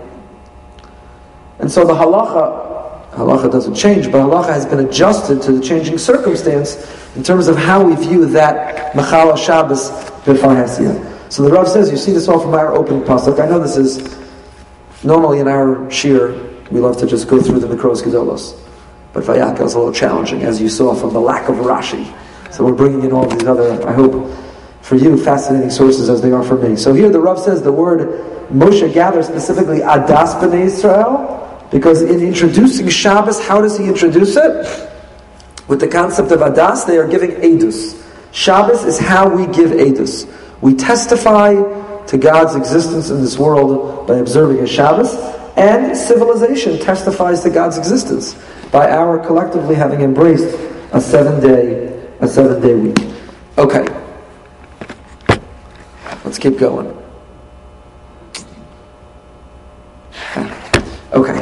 [1.61, 5.97] And so the halacha halacha doesn't change, but halacha has been adjusted to the changing
[5.97, 6.77] circumstance
[7.17, 9.89] in terms of how we view that Machala Shabbos
[10.27, 11.33] B'Farhesia.
[11.33, 13.43] So the Rav says, you see this all from our opening pasuk.
[13.43, 14.19] I know this is
[15.03, 18.59] normally in our shir, we love to just go through the Mikros Gedolos.
[19.13, 22.15] But Vayaka is a little challenging, as you saw from the lack of Rashi.
[22.53, 24.33] So we're bringing in all these other, I hope,
[24.83, 26.77] for you, fascinating sources as they are for me.
[26.77, 32.21] So here the Rav says the word Moshe gathers specifically Adas B'nai Israel, because in
[32.21, 34.91] introducing Shabbos, how does he introduce it?
[35.69, 37.97] With the concept of Adas, they are giving Edus.
[38.33, 40.27] Shabbos is how we give Edus.
[40.61, 41.55] We testify
[42.07, 45.15] to God's existence in this world by observing a Shabbos,
[45.61, 48.35] and civilization testifies to God's existence
[48.73, 50.59] by our collectively having embraced
[50.93, 51.89] a seven-day
[52.21, 52.97] a seven-day week.
[53.59, 53.87] Okay,
[56.25, 56.89] let's keep going.
[61.13, 61.35] Okay.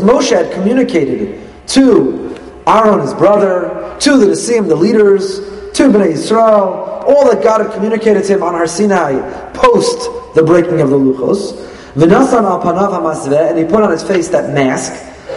[0.00, 2.36] Moshe had communicated to
[2.66, 5.36] Aaron, his brother, to the Nisim, the leaders,
[5.74, 10.42] to Bnei Yisrael, all that God had communicated to him on Har Sinai post the
[10.42, 11.52] breaking of the Luchos.
[11.94, 14.92] V'nasan al panav and he put on his face that mask.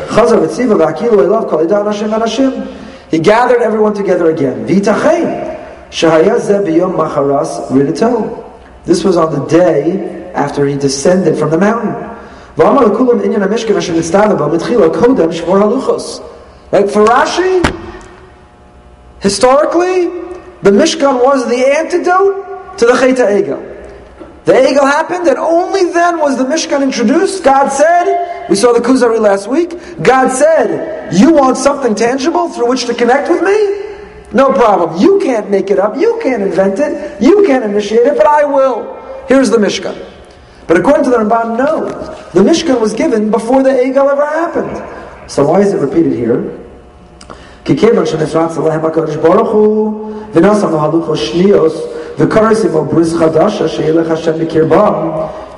[0.08, 1.68] Chazar v'tziva v'akilu elav kol
[2.20, 2.68] Hashem.
[3.12, 4.66] He gathered everyone together again.
[8.86, 11.94] This was on the day after he descended from the mountain.
[16.72, 17.64] Like for Rashi,
[19.22, 20.08] historically,
[20.62, 23.66] the Mishkan was the antidote to the Cheta Egel.
[24.46, 27.44] The Egel happened, and only then was the Mishkan introduced.
[27.44, 29.72] God said, we saw the Kuzari last week,
[30.02, 33.89] God said, You want something tangible through which to connect with me?
[34.33, 35.01] No problem.
[35.01, 35.97] You can't make it up.
[35.97, 37.23] You can't invent it.
[37.23, 39.01] You can't initiate it, but I will.
[39.29, 39.97] Here's the Mishkan.
[40.67, 41.89] But according to the Ramban, no.
[42.33, 45.31] The Mishkan was given before the Egel ever happened.
[45.31, 46.61] So why is it repeated here?
[47.65, 51.83] כיוון שנפרץ עליהם הקדוש ברוך הוא ונשא מהלוכו שניוס
[52.19, 55.11] וקרס עמו בריז חדשה שילך השם בקרבם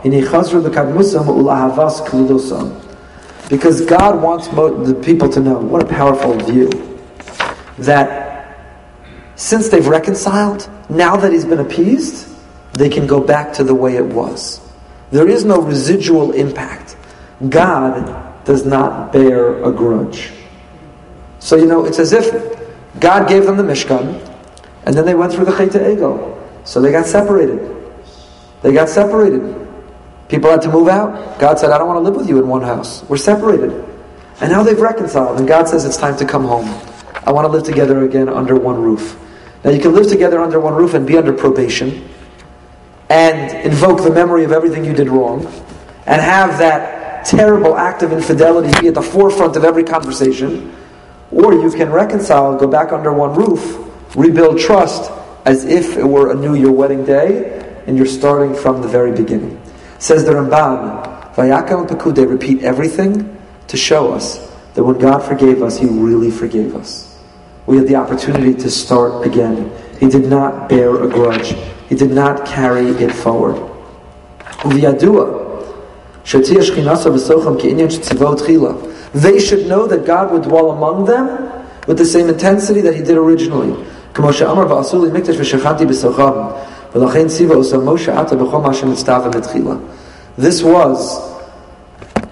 [0.05, 2.67] הנה חזרו לקדמוסם ולאהבס כלודוסם
[3.49, 6.69] Because God wants the people to know, what a powerful view,
[7.79, 8.30] that
[9.42, 12.32] since they've reconciled, now that he's been appeased,
[12.74, 14.62] they can go back to the way it was.
[15.10, 16.96] There is no residual impact.
[17.50, 20.32] God does not bear a grudge.
[21.40, 22.32] So, you know, it's as if
[23.00, 24.22] God gave them the Mishkan,
[24.86, 26.38] and then they went through the Cheta Egel.
[26.64, 27.76] So they got separated.
[28.62, 29.42] They got separated.
[30.30, 31.40] People had to move out.
[31.40, 33.04] God said, I don't want to live with you in one house.
[33.10, 33.72] We're separated.
[34.40, 36.70] And now they've reconciled, and God says it's time to come home.
[37.26, 39.18] I want to live together again under one roof.
[39.64, 42.10] Now, you can live together under one roof and be under probation,
[43.10, 45.46] and invoke the memory of everything you did wrong,
[46.06, 50.76] and have that terrible act of infidelity be at the forefront of every conversation.
[51.30, 55.12] Or you can reconcile, go back under one roof, rebuild trust
[55.46, 59.12] as if it were a new your wedding day, and you're starting from the very
[59.12, 59.62] beginning.
[60.00, 63.38] Says the Ramban, Vayakam they repeat everything
[63.68, 67.11] to show us that when God forgave us, He really forgave us.
[67.68, 69.72] We had the opportunity to start again.
[70.00, 71.56] He did not bear a grudge.
[71.90, 73.56] He did not carry it forward.
[79.14, 81.52] They should know that God would dwell among them
[81.88, 83.86] with the same intensity that He did originally.
[90.38, 91.20] This was,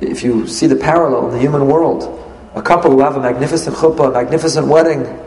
[0.02, 2.19] if you see the parallel in the human world,
[2.60, 5.20] a couple who have a magnificent chuppah, a magnificent wedding,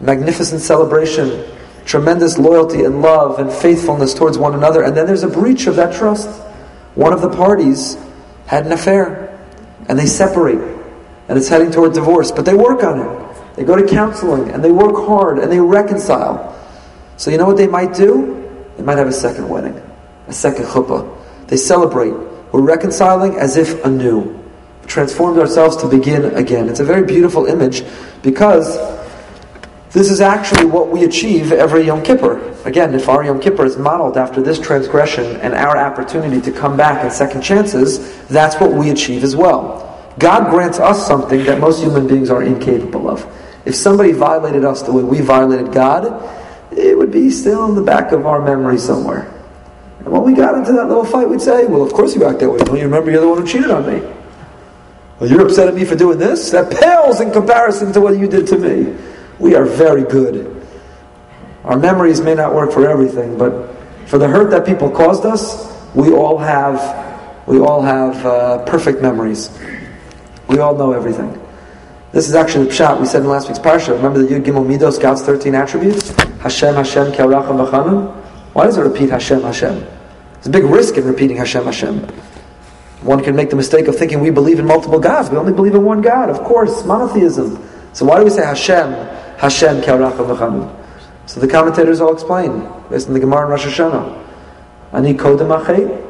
[0.00, 1.44] magnificent celebration,
[1.84, 5.76] tremendous loyalty and love and faithfulness towards one another, and then there's a breach of
[5.76, 6.28] that trust.
[6.94, 7.96] One of the parties
[8.46, 9.38] had an affair,
[9.88, 10.72] and they separate
[11.28, 13.56] and it's heading toward divorce, but they work on it.
[13.56, 16.58] They go to counseling and they work hard and they reconcile.
[17.16, 18.50] So you know what they might do?
[18.76, 19.80] They might have a second wedding,
[20.26, 21.48] a second chuppah.
[21.48, 22.12] They celebrate.
[22.52, 24.41] We're reconciling as if anew.
[24.86, 26.68] Transformed ourselves to begin again.
[26.68, 27.84] It's a very beautiful image
[28.22, 28.78] because
[29.92, 32.40] this is actually what we achieve every Yom Kippur.
[32.64, 36.78] Again, if our Yom Kippur is modeled after this transgression and our opportunity to come
[36.78, 39.88] back and second chances, that's what we achieve as well.
[40.18, 43.26] God grants us something that most human beings are incapable of.
[43.66, 46.22] If somebody violated us the way we violated God,
[46.72, 49.30] it would be still in the back of our memory somewhere.
[49.98, 52.40] And when we got into that little fight, we'd say, Well, of course you act
[52.40, 52.58] that way.
[52.58, 54.02] Don't you remember you're the one who cheated on me?
[55.18, 56.50] Well, you're upset at me for doing this?
[56.50, 58.96] That pales in comparison to what you did to me.
[59.38, 60.64] we are very good.
[61.64, 63.70] Our memories may not work for everything, but
[64.06, 67.00] for the hurt that people caused us, we all have
[67.46, 69.50] we all have uh, perfect memories.
[70.48, 71.38] We all know everything.
[72.12, 73.96] This is actually the pshat we said in last week's parsha.
[73.96, 76.10] Remember the Yud Gimel Midos, God's 13 attributes?
[76.40, 78.14] Hashem, Hashem, Ke'aracham V'chanam?
[78.52, 79.80] Why does it repeat Hashem, Hashem?
[80.34, 82.06] There's a big risk in repeating Hashem, Hashem.
[83.02, 85.28] One can make the mistake of thinking we believe in multiple gods.
[85.28, 87.68] We only believe in one God, of course, monotheism.
[87.92, 88.92] So why do we say Hashem,
[89.38, 90.84] Hashem, Ke'aracham V'chanam?
[91.26, 94.24] So the commentators all explain, based on the Gemara in Rosh Hashanah.
[94.92, 96.00] Ani kodem achay,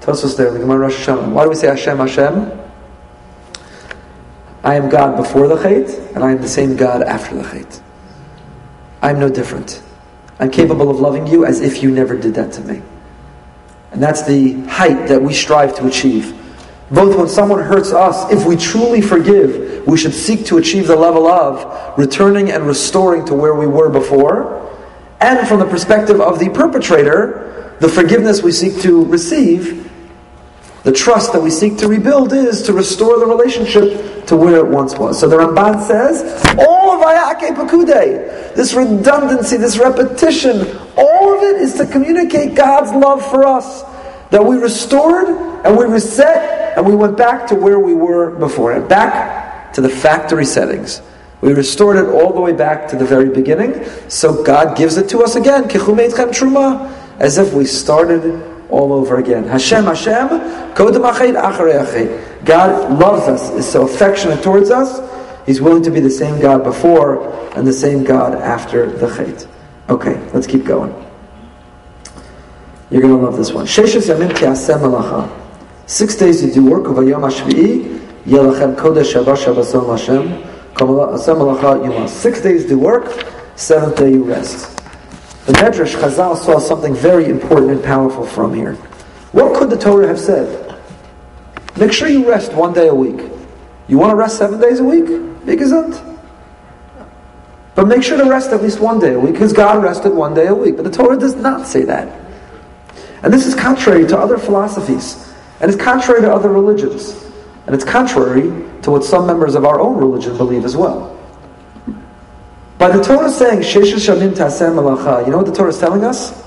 [0.00, 1.30] Tosfos there, the Gemara Rosh Hashanah.
[1.30, 2.60] Why do we say Hashem, Hashem?
[4.64, 7.80] I am God before the Chait, and I am the same God after the Chait.
[9.02, 9.82] I am no different.
[10.40, 12.82] I'm capable of loving you as if you never did that to me.
[13.92, 16.39] And that's the height that we strive to achieve.
[16.90, 20.96] Both when someone hurts us, if we truly forgive, we should seek to achieve the
[20.96, 24.68] level of returning and restoring to where we were before.
[25.20, 29.90] And from the perspective of the perpetrator, the forgiveness we seek to receive
[30.82, 34.66] the trust that we seek to rebuild is to restore the relationship to where it
[34.66, 35.20] once was.
[35.20, 36.22] So the Ramban says,
[36.58, 42.92] all of Ayake Pakude, this redundancy, this repetition, all of it is to communicate God's
[42.92, 43.82] love for us.
[44.30, 45.28] That we restored
[45.66, 49.80] and we reset and we went back to where we were before and back to
[49.80, 51.02] the factory settings.
[51.40, 53.84] We restored it all the way back to the very beginning.
[54.08, 59.44] So God gives it to us again, truma, as if we started all over again.
[59.44, 60.28] Hashem, Hashem,
[60.74, 62.44] kodem.
[62.44, 65.00] God loves us, is so affectionate towards us,
[65.46, 69.48] He's willing to be the same God before and the same God after the chet.
[69.88, 70.94] Okay, let's keep going.
[72.90, 73.66] You're going to love this one.
[73.66, 75.39] Sheshes yamim ki'asem malacha.
[75.90, 77.18] Six days you do work, shabbat.
[82.08, 84.76] Six days do work, seventh day you rest.
[85.46, 88.74] The Medrash Chazal saw something very important and powerful from here.
[89.32, 90.80] What could the Torah have said?
[91.76, 93.28] Make sure you rest one day a week.
[93.88, 95.06] You want to rest seven days a week?
[95.06, 96.00] Bigazant.
[97.74, 100.34] But make sure to rest at least one day a week, because God rested one
[100.34, 100.76] day a week.
[100.76, 102.16] But the Torah does not say that.
[103.24, 105.26] And this is contrary to other philosophies,
[105.60, 107.30] and it's contrary to other religions,
[107.66, 108.50] and it's contrary
[108.82, 111.16] to what some members of our own religion believe as well.
[112.78, 114.00] By the Torah saying, you
[115.30, 116.42] know what the Torah is telling us?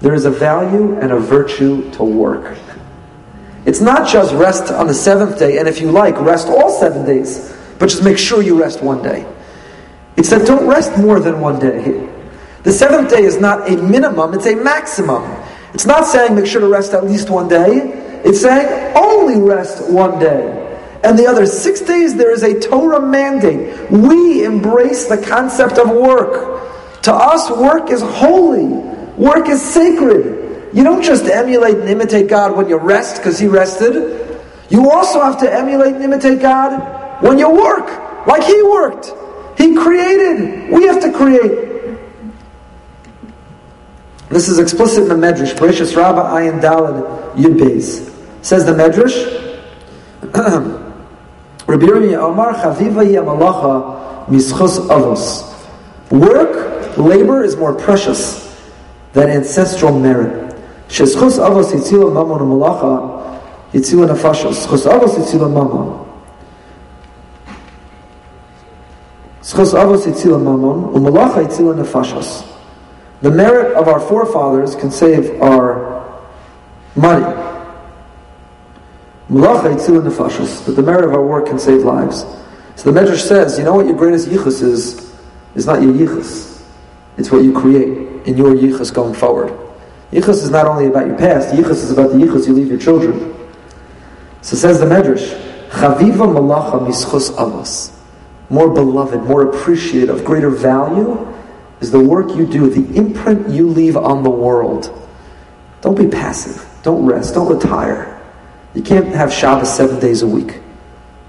[0.00, 2.58] There is a value and a virtue to work.
[3.64, 7.06] It's not just rest on the seventh day, and if you like, rest all seven
[7.06, 9.26] days, but just make sure you rest one day.
[10.16, 12.06] It said, don't rest more than one day.
[12.62, 15.22] The seventh day is not a minimum, it's a maximum.
[15.72, 17.99] It's not saying make sure to rest at least one day.
[18.24, 20.60] It's saying only rest one day
[21.02, 23.90] and the other six days there is a Torah mandate.
[23.90, 27.02] We embrace the concept of work.
[27.02, 28.66] To us, work is holy,
[29.16, 30.68] work is sacred.
[30.74, 34.38] You don't just emulate and imitate God when you rest because He rested.
[34.68, 39.12] You also have to emulate and imitate God when you work, like He worked.
[39.58, 40.70] He created.
[40.70, 41.69] We have to create.
[44.30, 45.54] This is explicit in the Medrash.
[45.56, 48.08] Bereshis Rabbah Ayin Dalad Yud Beis.
[48.44, 49.36] Says the Medrash.
[51.66, 55.48] Rabbi Omar Chaviva Yamalacha Mischus Avos.
[56.12, 58.56] Work, labor is more precious
[59.14, 60.54] than ancestral merit.
[60.88, 63.40] Sheschus Avos Yitzila Mamon Malacha
[63.72, 64.64] Yitzila Nefashos.
[64.68, 66.06] Schus Avos Yitzila Mamon.
[69.42, 70.38] Schus Avos Yitzila
[70.92, 72.49] Umalacha Yitzila Nefashos.
[73.22, 76.24] The merit of our forefathers can save our
[76.96, 77.24] money.
[79.28, 82.24] That the merit of our work can save lives.
[82.76, 85.14] So the Medrash says, you know what your greatest yichus is?
[85.54, 86.62] Is not your yichus.
[87.18, 89.52] It's what you create in your yichus going forward.
[90.12, 92.78] Yichus is not only about your past, yichus is about the yichus you leave your
[92.78, 93.36] children.
[94.42, 97.92] So says the Medrash, Chaviva Malacha Mischus Avos.
[98.48, 101.29] More beloved, more appreciated, of greater value
[101.80, 104.96] is the work you do, the imprint you leave on the world.
[105.80, 106.66] Don't be passive.
[106.82, 107.34] Don't rest.
[107.34, 108.20] Don't retire.
[108.74, 110.60] You can't have Shabbos seven days a week.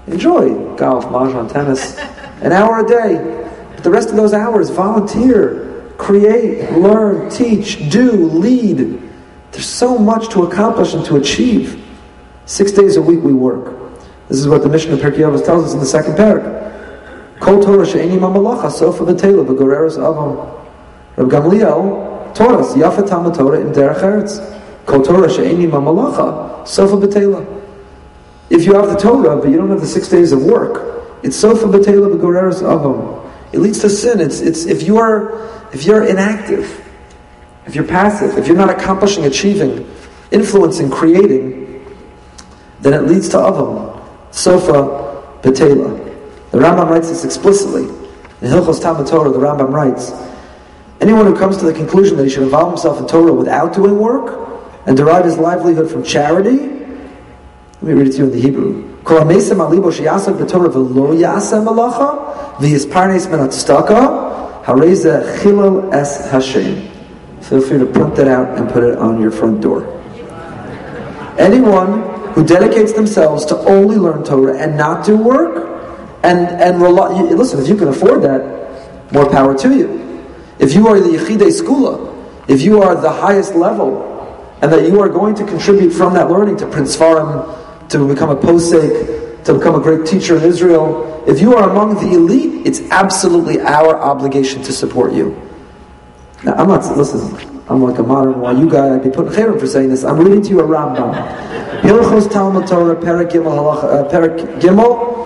[0.06, 1.98] Enjoy golf, mahjong, tennis,
[2.42, 3.48] an hour a day.
[3.74, 9.00] But the rest of those hours, volunteer, create, learn, teach, do, lead.
[9.52, 11.82] There's so much to accomplish and to achieve.
[12.46, 13.78] Six days a week we work.
[14.28, 16.61] This is what the mission of Pirkei Avos tells us in the second parak.
[17.42, 20.62] Kol Torah she'eni mamalacha sofa v'tela v'goreres avom.
[21.16, 24.38] Reb Gamliel taught us, Yafa Talmud Torah in derech eretz.
[24.86, 27.44] Kol Torah she'eni mamalacha, sofa betela.
[28.48, 31.34] If you have the Torah, but you don't have the six days of work, it's
[31.34, 33.28] sofa betela b'goreres avam.
[33.52, 34.20] It leads to sin.
[34.20, 36.80] It's, it's, if, you are, if you're inactive,
[37.66, 39.92] if you're passive, if you're not accomplishing, achieving,
[40.30, 41.84] influencing, creating,
[42.80, 44.00] then it leads to Avam.
[44.30, 45.91] Sofa Betela.
[46.52, 47.84] The Rambam writes this explicitly.
[47.84, 50.12] In Hilchos Talmud Torah, the Rambam writes,
[51.00, 53.98] anyone who comes to the conclusion that he should involve himself in Torah without doing
[53.98, 54.38] work
[54.86, 58.92] and derive his livelihood from charity, let me read it to you in the Hebrew.
[67.40, 69.84] Feel free to print that out and put it on your front door.
[71.38, 72.02] Anyone
[72.34, 75.71] who dedicates themselves to only learn Torah and not do work,
[76.22, 80.24] and and rely, listen, if you can afford that, more power to you.
[80.58, 82.08] If you are the Yechidei Skula,
[82.48, 84.08] if you are the highest level,
[84.62, 88.30] and that you are going to contribute from that learning to Prince Farim, to become
[88.30, 91.22] a posek, to become a great teacher in Israel.
[91.26, 95.36] If you are among the elite, it's absolutely our obligation to support you.
[96.44, 97.36] Now, I'm not, listen,
[97.68, 98.60] I'm like a modern one.
[98.60, 100.04] You guys, I'd be putting chayrim for saying this.
[100.04, 101.12] I'm reading to you a Rambam.
[101.80, 105.21] Hilchos Talmud Torah, Perak Gimel, Halacha, uh, Perak Gimel,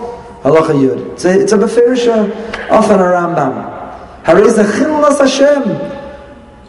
[0.47, 1.13] Halacha Yud.
[1.13, 4.23] It's a, it's a Befirisha, uh, often a Rambam.
[4.23, 5.63] Harei Zechil Hashem.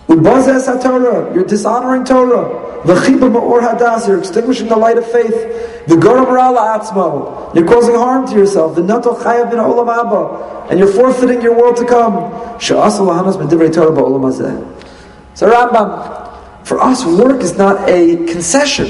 [0.08, 1.34] Ubazes Torah.
[1.34, 2.66] You're dishonoring Torah.
[2.82, 5.86] V'chiba ma'or hadas, you're extinguishing the light of faith.
[5.86, 8.76] The goram rala atzmo, you're causing harm to yourself.
[8.76, 12.14] The nato chayav bin olam abba, and you're forfeiting your world to come.
[12.58, 14.86] Sha'asal lahanas medivrei Torah ba'olam hazeh.
[15.34, 18.88] So Rambam, for us, work is not a concession.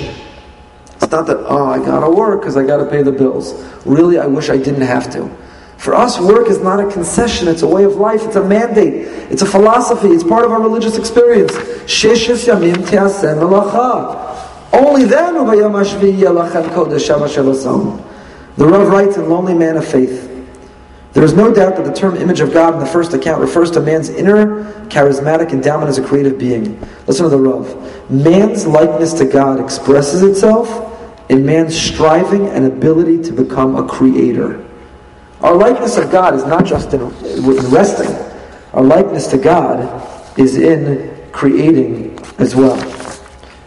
[1.08, 3.54] It's not that, oh, I gotta work because I gotta pay the bills.
[3.86, 5.34] Really, I wish I didn't have to.
[5.78, 9.08] For us, work is not a concession, it's a way of life, it's a mandate,
[9.32, 11.54] it's a philosophy, it's part of our religious experience.
[14.70, 15.34] Only then
[18.58, 20.28] The Rav writes in Lonely Man of Faith,
[21.14, 23.70] there is no doubt that the term image of God in the first account refers
[23.70, 26.78] to man's inner charismatic endowment as a creative being.
[27.06, 28.10] Listen to the Rav.
[28.10, 30.96] Man's likeness to God expresses itself
[31.28, 34.64] in man's striving and ability to become a creator.
[35.40, 38.14] Our likeness of God is not just in, in resting.
[38.72, 42.76] Our likeness to God is in creating as well.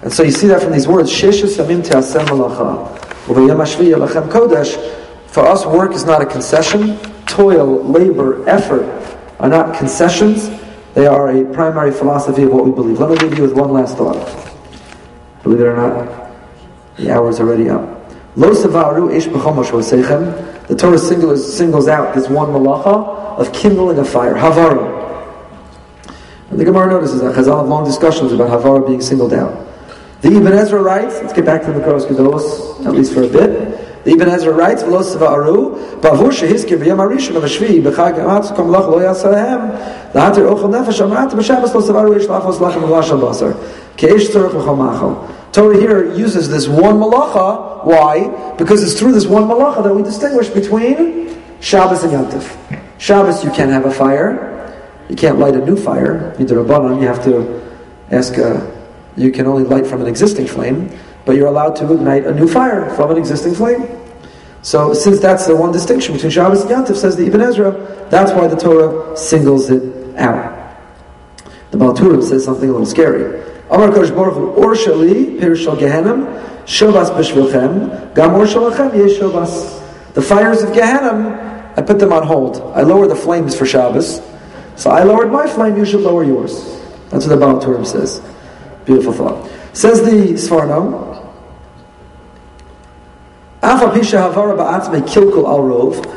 [0.02, 1.12] And so you see that from these words,
[5.28, 6.98] For us, work is not a concession.
[7.28, 8.86] Toil, labor, effort
[9.40, 10.50] are not concessions.
[10.94, 13.00] They are a primary philosophy of what we believe.
[13.00, 14.16] Let me leave you with one last thought.
[15.44, 16.21] Believe it or not,
[17.02, 17.82] the hour is already up.
[18.36, 24.36] Lo savaru ish The Torah singles, singles out this one malacha of kindling a fire,
[24.36, 25.00] havara.
[26.50, 29.68] And the Gemara notices that Chazal have long discussions about havara being singled out.
[30.22, 33.28] The Ibn Ezra writes, let's get back to the Koros Gedolos, at least for a
[33.28, 34.04] bit.
[34.04, 38.90] The Ibn Ezra writes, "V'lo aru, bavur shehizkir b'yam harishon of b'chag amatz kom lach
[38.90, 43.56] lo yasahem lahater ochel nefesh amrat b'shabbos lo savaru ish lachos lachem v'lashal basar
[43.98, 47.86] ke'ish tzorach v'chol machal." Torah here uses this one malacha.
[47.86, 48.56] Why?
[48.58, 52.58] Because it's through this one malacha that we distinguish between Shabbos and Yantif.
[52.98, 54.50] Shabbos, you can't have a fire.
[55.10, 56.34] You can't light a new fire.
[56.40, 57.78] A you have to
[58.12, 58.38] ask.
[58.38, 58.82] A,
[59.18, 60.90] you can only light from an existing flame,
[61.26, 63.88] but you're allowed to ignite a new fire from an existing flame.
[64.62, 67.72] So, since that's the one distinction between Shabbos and Yantif, says the Ibn Ezra,
[68.10, 70.78] that's why the Torah singles it out.
[71.72, 73.42] The Baal HaTurim says something a little scary.
[73.72, 76.28] Amar Kodesh Baruch Hu, Or Shali, Pirshal Gehenim,
[76.66, 80.14] Shovas Bishvilchem, Gam Or Shalachem, Yesh Shovas.
[80.14, 82.62] The fires of Gehenim, I put them on hold.
[82.76, 84.22] I lower the flames for Shabbos.
[84.76, 86.80] So I lowered my flame, you should lower yours.
[87.10, 88.22] That's what the Baal HaTurim says.
[88.86, 89.50] Beautiful thought.
[89.74, 91.12] Says the Sforno,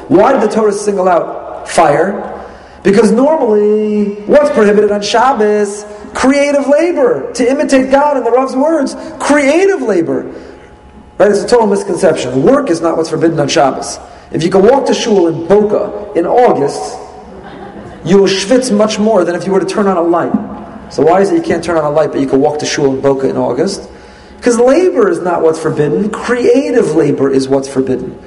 [0.09, 2.31] why did the Torah single out fire?
[2.83, 5.85] Because normally, what's prohibited on Shabbos?
[6.15, 7.33] Creative labor.
[7.33, 10.23] To imitate God in the Rav's words, creative labor.
[11.19, 11.31] Right?
[11.31, 12.43] It's a total misconception.
[12.43, 13.99] Work is not what's forbidden on Shabbos.
[14.33, 16.99] If you can walk to shul in Boca in August,
[18.05, 20.93] you will schwitz much more than if you were to turn on a light.
[20.93, 22.67] So why is it you can't turn on a light, but you can walk to
[22.67, 23.89] shul in Boca in August?
[24.37, 26.11] Because labor is not what's forbidden.
[26.11, 28.21] Creative labor is what's forbidden.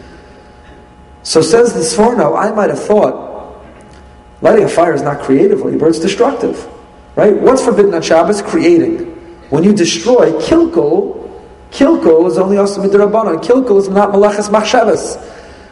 [1.23, 3.27] So says the Sforno, I might have thought
[4.41, 6.67] Lighting a fire is not creative labor, it's destructive.
[7.17, 7.35] Right?
[7.35, 8.43] What's forbidden on Shabbos?
[8.43, 8.99] Creating.
[9.49, 11.41] When you destroy, kilkul,
[11.71, 13.43] kilkul is only also midrabanan.
[13.43, 15.17] Kilkul is not malachas machshavas.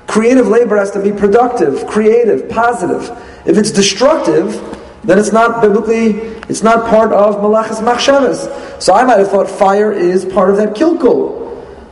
[0.08, 3.12] Creative labor has to be productive, creative, positive.
[3.46, 4.60] If it's destructive,
[5.04, 6.20] then it's not biblically,
[6.50, 8.82] it's not part of malachas machshavas.
[8.82, 11.46] So I might have thought fire is part of that kilkul.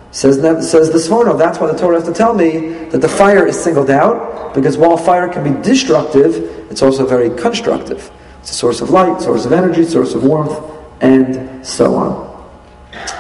[0.10, 0.38] Says,
[0.68, 3.64] says the Sforno, that's why the Torah has to tell me that the fire is
[3.64, 6.38] singled out, because while fire can be destructive,
[6.72, 8.12] it's also very constructive.
[8.44, 10.60] It's a source of light, source of energy, source of warmth,
[11.00, 12.52] and so on.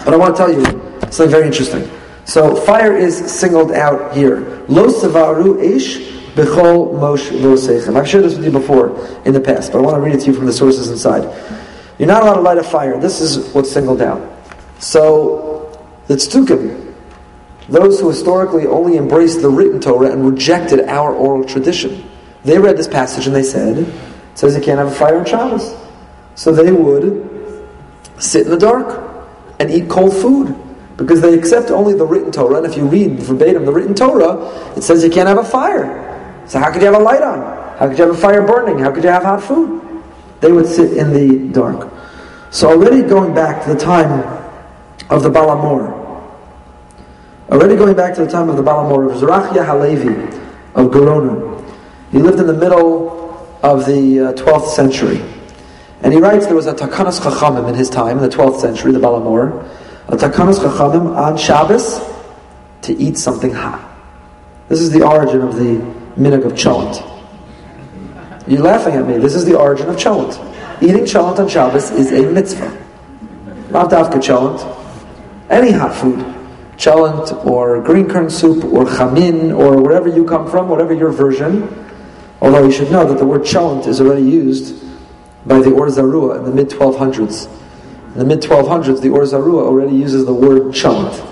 [0.04, 0.66] But I want to tell you
[1.12, 1.90] something very interesting.
[2.26, 4.66] So fire is singled out here.
[4.68, 6.00] Lo savaru ish
[6.36, 7.96] bechol mosh vosechem.
[7.96, 10.20] I've shared this with you before in the past, but I want to read it
[10.24, 11.24] to you from the sources inside.
[11.98, 13.00] You're not allowed to light a fire.
[13.00, 14.30] This is what's singled out.
[14.80, 16.96] So the tzdukim,
[17.70, 22.10] those who historically only embraced the written Torah and rejected our oral tradition,
[22.44, 23.86] they read this passage and they said,
[24.36, 25.76] says you can't have a fire on Shabbos.
[26.36, 27.30] So they would
[28.20, 29.12] sit in the dark
[29.60, 30.56] and eat cold food
[30.98, 32.58] because they accept only the written Torah.
[32.58, 36.44] And if you read verbatim the written Torah, it says you can't have a fire.
[36.48, 37.40] So how could you have a light on?
[37.78, 38.80] How could you have a fire burning?
[38.80, 39.82] How could you have hot food?
[40.42, 41.92] They would sit in the dark.
[42.52, 44.22] So already going back to the time
[45.10, 46.04] of the Baal HaMaor,
[47.50, 50.14] already going back to the time of the Baal HaMaor of Zerachia Halevi
[50.76, 51.64] of Gerona,
[52.12, 53.23] he lived in the middle
[53.64, 55.24] of the uh, 12th century.
[56.02, 58.92] And he writes there was a Takanas Chachamim in his time, in the 12th century,
[58.92, 59.68] the Baal HaMaor,
[60.10, 62.00] a Takanas Chachamim on Shabbos
[62.82, 63.90] to eat something hot.
[64.68, 65.76] This is the origin of the
[66.20, 67.10] minhag of cholent.
[68.48, 69.18] You're laughing at me.
[69.18, 70.38] This is the origin of cholent.
[70.82, 72.70] Eating cholent on Shabbos is a mitzvah.
[73.72, 74.60] Not dafka cholent.
[75.50, 76.20] Any hot food.
[76.76, 81.62] Cholent or green currant soup or chamin or wherever you come from, whatever your version.
[82.44, 84.84] Although you should know that the word cholent is already used
[85.46, 87.48] by the Or Zarua in the mid 1200s.
[88.12, 91.26] In the mid 1200s, the Or Zarua already uses the word cholent.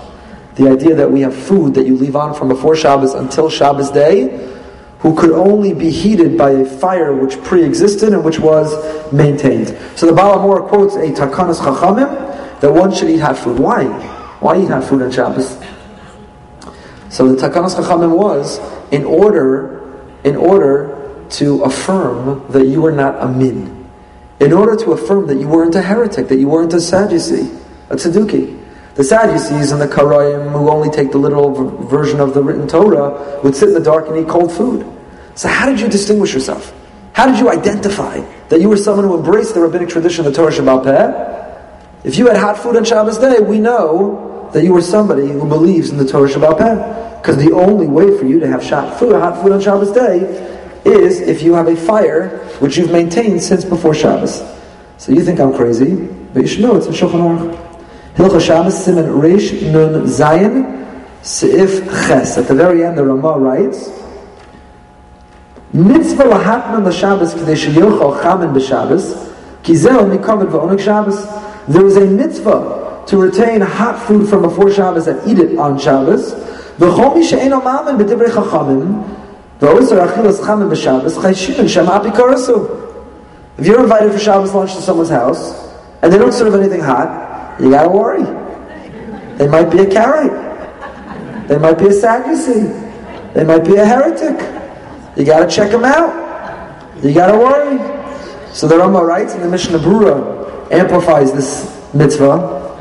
[0.56, 3.90] The idea that we have food that you leave on from before Shabbos until Shabbos
[3.90, 4.56] day,
[5.00, 8.72] who could only be heated by a fire which pre-existed and which was
[9.12, 9.76] maintained.
[9.96, 13.58] So the Baal HaMaor quotes a Takanas Chachamim that one should eat hot food.
[13.58, 13.84] Why?
[14.40, 15.58] Why eat hot food on Shabbos?
[17.10, 18.60] So the Takanas Chachamim was
[18.90, 21.00] in order, in order
[21.32, 23.88] to affirm that you were not a min,
[24.40, 27.50] in order to affirm that you weren't a heretic, that you weren't a Sadducee,
[27.90, 28.60] a Tzeduki.
[28.94, 31.50] The Sadducees and the Karayim, who only take the literal
[31.86, 34.86] version of the written Torah, would sit in the dark and eat cold food.
[35.34, 36.74] So how did you distinguish yourself?
[37.14, 40.36] How did you identify that you were someone who embraced the rabbinic tradition of the
[40.36, 42.08] Torah Sheba'al Peh?
[42.08, 45.48] If you had hot food on Shabbos day, we know that you were somebody who
[45.48, 47.18] believes in the Torah Sheba'al Peh.
[47.22, 50.51] Because the only way for you to have hot food, hot food on Shabbos day
[50.84, 52.28] is if you have a fire
[52.58, 54.42] which you've maintained since before Shabbos.
[54.98, 55.94] So you think I'm crazy,
[56.32, 57.72] but you should know it's in Shulchan Aruch.
[58.14, 60.86] Hilcha Shabbos Siman Reish Nun Zayin
[61.22, 62.38] Seif Ches.
[62.38, 63.90] At the very end, the Ramah writes,
[65.72, 71.26] Mitzvah lahatman l'Shabbos k'dei sheyochal chamen b'Shabbos ki zeh v'onik Shabbos.
[71.66, 75.78] There is a mitzvah to retain hot food from before Shabbos and eat it on
[75.78, 76.34] Shabbos.
[76.76, 79.21] V'chol mi she'en omamen b'divrei chachamim
[79.66, 82.78] achilas b'Shabbos chayshin shem apikarasu.
[83.58, 85.68] If you're invited for Shabbos lunch to someone's house
[86.02, 88.22] and they don't serve anything hot, you gotta worry.
[89.36, 91.48] They might be a Karaite.
[91.48, 92.72] They might be a Sadducee.
[93.34, 94.38] They might be a heretic.
[95.16, 97.04] You gotta check them out.
[97.04, 97.78] You gotta worry.
[98.52, 102.78] So the Rama writes, and the Mishnah Brura amplifies this mitzvah.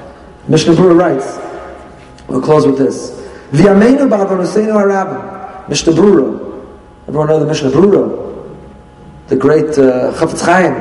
[0.48, 1.38] Mishnah Brura writes,
[2.28, 3.12] we'll close with this.
[3.52, 5.70] V'yameinu ba'avonoseinu harabim.
[5.70, 6.51] Mishnah Brura.
[7.12, 8.58] Everyone know the Mishnah Brura?
[9.28, 10.74] The great uh, Chafetz Chaim,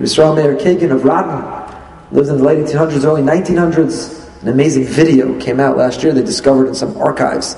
[0.00, 4.40] Yisrael Meir Kagan of Radin lived in the late 1800s, early 1900s.
[4.42, 6.12] An amazing video came out last year.
[6.12, 7.56] They discovered in some archives.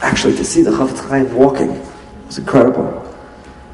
[0.00, 1.78] Actually, to see the Chafetz Chaim walking
[2.24, 3.14] was incredible.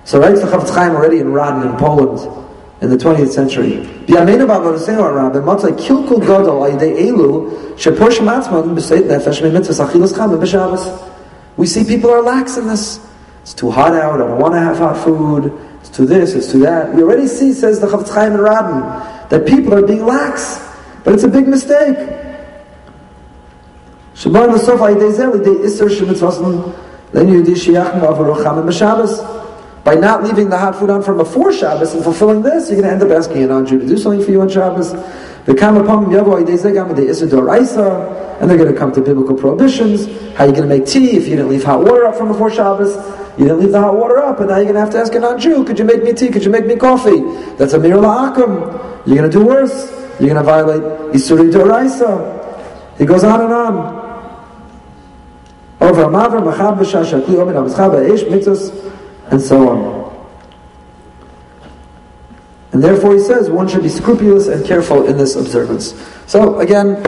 [0.03, 2.19] So writes the Chafetz Chaim already in Radin in Poland
[2.81, 3.87] in the 20th century.
[11.57, 13.09] We see people are lax in this.
[13.49, 14.21] It's too hot out.
[14.21, 15.51] I don't want to have hot food.
[15.81, 16.35] It's too this.
[16.35, 16.93] It's too that.
[16.93, 20.61] We already see, says the Chafetz Chaim in Radin, that people are being lax.
[21.03, 21.97] But it's a big mistake.
[29.83, 32.91] By not leaving the hot food on from before Shabbos and fulfilling this, you're going
[32.91, 34.93] to end up asking an Andrew to do something for you on Shabbos.
[34.93, 35.57] And
[38.51, 40.07] they're going to come to biblical prohibitions.
[40.35, 42.29] How are you going to make tea if you didn't leave hot water up from
[42.29, 43.18] before Shabbos?
[43.39, 45.15] You didn't leave the hot water up, and now you're going to have to ask
[45.15, 46.29] a non-Jew, could you make me tea?
[46.29, 47.21] Could you make me coffee?
[47.57, 49.07] That's amirah l'akum.
[49.07, 49.91] You're going to do worse.
[50.19, 50.83] You're going to violate
[51.15, 52.99] Isuri Doraisa.
[52.99, 53.99] He goes on and on.
[55.81, 58.93] Over Amavar, Machab, Shashakli, Omen, Abishab, Ish, Mitzvahs,
[59.31, 59.99] and so on.
[62.73, 65.95] And therefore he says one should be scrupulous and careful in this observance.
[66.27, 67.05] So again,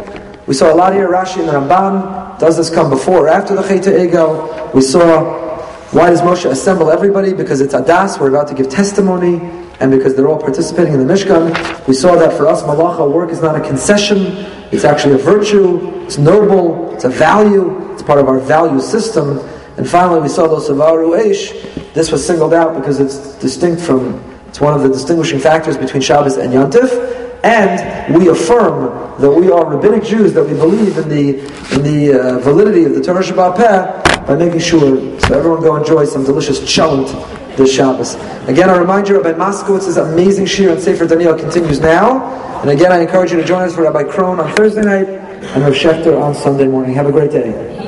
[0.47, 3.63] we saw a lot here, Rashi and Ramban, Does this come before or after the
[3.63, 4.73] Chet Egel?
[4.73, 5.50] We saw
[5.93, 7.33] why does Moshe assemble everybody?
[7.33, 9.41] Because it's Adas, we're about to give testimony,
[9.81, 11.89] and because they're all participating in the Mishkan.
[11.89, 16.05] We saw that for us, Malacha, work is not a concession, it's actually a virtue,
[16.05, 19.39] it's noble, it's a value, it's part of our value system.
[19.79, 21.93] And finally, we saw those Savaru Eish.
[21.93, 26.03] This was singled out because it's distinct from, it's one of the distinguishing factors between
[26.03, 27.10] Shabbos and Yantif.
[27.43, 31.39] And we affirm that we are rabbinic Jews, that we believe in the,
[31.75, 35.77] in the uh, validity of the Torah Sheba'al Peh, by making sure so everyone go
[35.77, 37.09] enjoy some delicious cholent
[37.57, 38.15] this Shabbos.
[38.49, 42.39] Again, I remind you, Rabbi Moskowitz's amazing shiur on Sefer Daniel continues now.
[42.61, 45.63] And again, I encourage you to join us for Rabbi Krohn on Thursday night and
[45.63, 46.95] Rav Shechter on Sunday morning.
[46.95, 47.71] Have a great day.